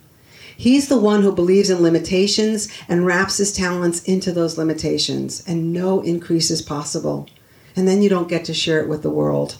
He's 0.55 0.87
the 0.87 0.99
one 0.99 1.23
who 1.23 1.31
believes 1.31 1.71
in 1.71 1.81
limitations 1.81 2.67
and 2.87 3.05
wraps 3.05 3.37
his 3.37 3.51
talents 3.51 4.03
into 4.03 4.31
those 4.31 4.59
limitations, 4.59 5.43
and 5.47 5.73
no 5.73 6.01
increase 6.01 6.51
is 6.51 6.61
possible. 6.61 7.27
And 7.75 7.87
then 7.87 8.03
you 8.03 8.09
don't 8.09 8.29
get 8.29 8.45
to 8.45 8.53
share 8.53 8.79
it 8.79 8.87
with 8.87 9.01
the 9.01 9.09
world. 9.09 9.57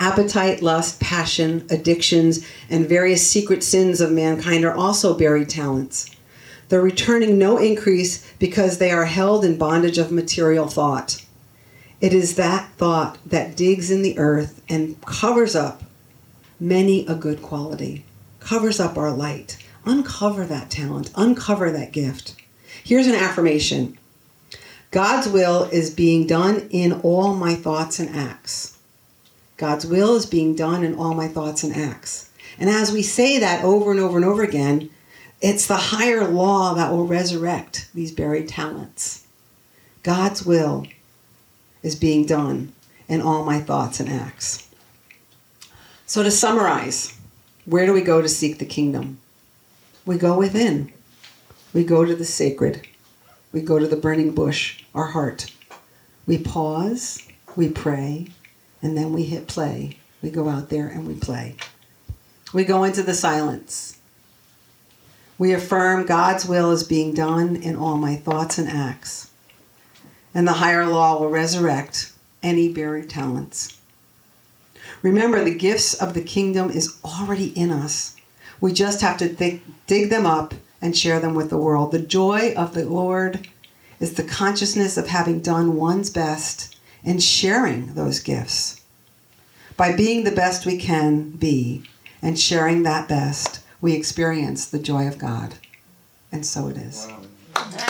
Appetite, 0.00 0.62
lust, 0.62 0.98
passion, 0.98 1.64
addictions, 1.70 2.44
and 2.68 2.88
various 2.88 3.28
secret 3.30 3.62
sins 3.62 4.00
of 4.00 4.10
mankind 4.10 4.64
are 4.64 4.74
also 4.74 5.16
buried 5.16 5.48
talents. 5.48 6.10
They're 6.68 6.82
returning 6.82 7.38
no 7.38 7.58
increase 7.58 8.26
because 8.38 8.78
they 8.78 8.90
are 8.90 9.04
held 9.04 9.44
in 9.44 9.58
bondage 9.58 9.98
of 9.98 10.10
material 10.10 10.66
thought. 10.66 11.24
It 12.00 12.12
is 12.12 12.34
that 12.34 12.72
thought 12.78 13.18
that 13.26 13.56
digs 13.56 13.90
in 13.90 14.02
the 14.02 14.18
earth 14.18 14.62
and 14.68 15.00
covers 15.04 15.54
up 15.54 15.84
many 16.58 17.06
a 17.06 17.14
good 17.14 17.42
quality 17.42 18.04
covers 18.40 18.80
up 18.80 18.98
our 18.98 19.12
light. 19.12 19.58
Uncover 19.84 20.44
that 20.46 20.70
talent, 20.70 21.10
uncover 21.14 21.70
that 21.70 21.92
gift. 21.92 22.34
Here's 22.82 23.06
an 23.06 23.14
affirmation 23.14 23.96
God's 24.90 25.28
will 25.28 25.64
is 25.64 25.94
being 25.94 26.26
done 26.26 26.68
in 26.70 27.00
all 27.02 27.34
my 27.34 27.54
thoughts 27.54 28.00
and 28.00 28.14
acts. 28.14 28.76
God's 29.60 29.84
will 29.84 30.16
is 30.16 30.24
being 30.24 30.54
done 30.54 30.82
in 30.82 30.94
all 30.94 31.12
my 31.12 31.28
thoughts 31.28 31.62
and 31.62 31.76
acts. 31.76 32.30
And 32.58 32.70
as 32.70 32.92
we 32.92 33.02
say 33.02 33.38
that 33.40 33.62
over 33.62 33.90
and 33.90 34.00
over 34.00 34.16
and 34.16 34.24
over 34.24 34.42
again, 34.42 34.88
it's 35.42 35.66
the 35.66 35.76
higher 35.76 36.26
law 36.26 36.72
that 36.72 36.90
will 36.90 37.06
resurrect 37.06 37.90
these 37.92 38.10
buried 38.10 38.48
talents. 38.48 39.26
God's 40.02 40.46
will 40.46 40.86
is 41.82 41.94
being 41.94 42.24
done 42.24 42.72
in 43.06 43.20
all 43.20 43.44
my 43.44 43.60
thoughts 43.60 44.00
and 44.00 44.08
acts. 44.08 44.66
So, 46.06 46.22
to 46.22 46.30
summarize, 46.30 47.20
where 47.66 47.84
do 47.84 47.92
we 47.92 48.00
go 48.00 48.22
to 48.22 48.30
seek 48.30 48.60
the 48.60 48.64
kingdom? 48.64 49.18
We 50.06 50.16
go 50.16 50.38
within. 50.38 50.90
We 51.74 51.84
go 51.84 52.06
to 52.06 52.16
the 52.16 52.24
sacred. 52.24 52.86
We 53.52 53.60
go 53.60 53.78
to 53.78 53.86
the 53.86 53.96
burning 53.96 54.34
bush, 54.34 54.82
our 54.94 55.08
heart. 55.08 55.52
We 56.26 56.38
pause, 56.38 57.28
we 57.56 57.68
pray, 57.68 58.28
and 58.82 58.96
then 58.96 59.12
we 59.12 59.24
hit 59.24 59.46
play. 59.46 59.98
We 60.22 60.30
go 60.30 60.48
out 60.48 60.68
there 60.68 60.88
and 60.88 61.06
we 61.06 61.14
play. 61.14 61.56
We 62.52 62.64
go 62.64 62.84
into 62.84 63.02
the 63.02 63.14
silence. 63.14 63.98
We 65.38 65.52
affirm 65.52 66.04
God's 66.04 66.44
will 66.44 66.70
is 66.70 66.84
being 66.84 67.14
done 67.14 67.56
in 67.56 67.76
all 67.76 67.96
my 67.96 68.16
thoughts 68.16 68.58
and 68.58 68.68
acts. 68.68 69.30
And 70.34 70.46
the 70.46 70.54
higher 70.54 70.86
law 70.86 71.18
will 71.18 71.30
resurrect 71.30 72.12
any 72.42 72.72
buried 72.72 73.08
talents. 73.08 73.78
Remember, 75.02 75.42
the 75.42 75.54
gifts 75.54 75.94
of 75.94 76.12
the 76.12 76.22
kingdom 76.22 76.70
is 76.70 76.98
already 77.04 77.58
in 77.58 77.70
us. 77.70 78.16
We 78.60 78.72
just 78.72 79.00
have 79.00 79.16
to 79.18 79.34
th- 79.34 79.62
dig 79.86 80.10
them 80.10 80.26
up 80.26 80.54
and 80.82 80.96
share 80.96 81.20
them 81.20 81.34
with 81.34 81.48
the 81.50 81.56
world. 81.56 81.92
The 81.92 82.00
joy 82.00 82.52
of 82.54 82.74
the 82.74 82.84
Lord 82.84 83.48
is 83.98 84.14
the 84.14 84.22
consciousness 84.22 84.96
of 84.96 85.08
having 85.08 85.40
done 85.40 85.76
one's 85.76 86.10
best 86.10 86.76
and 87.04 87.22
sharing 87.22 87.94
those 87.94 88.20
gifts. 88.20 88.80
By 89.76 89.96
being 89.96 90.24
the 90.24 90.30
best 90.30 90.66
we 90.66 90.78
can 90.78 91.30
be 91.30 91.84
and 92.22 92.38
sharing 92.38 92.82
that 92.82 93.08
best, 93.08 93.60
we 93.80 93.94
experience 93.94 94.66
the 94.66 94.78
joy 94.78 95.06
of 95.08 95.18
God. 95.18 95.54
And 96.30 96.44
so 96.44 96.68
it 96.68 96.76
is. 96.76 97.08
Wow. 97.54 97.86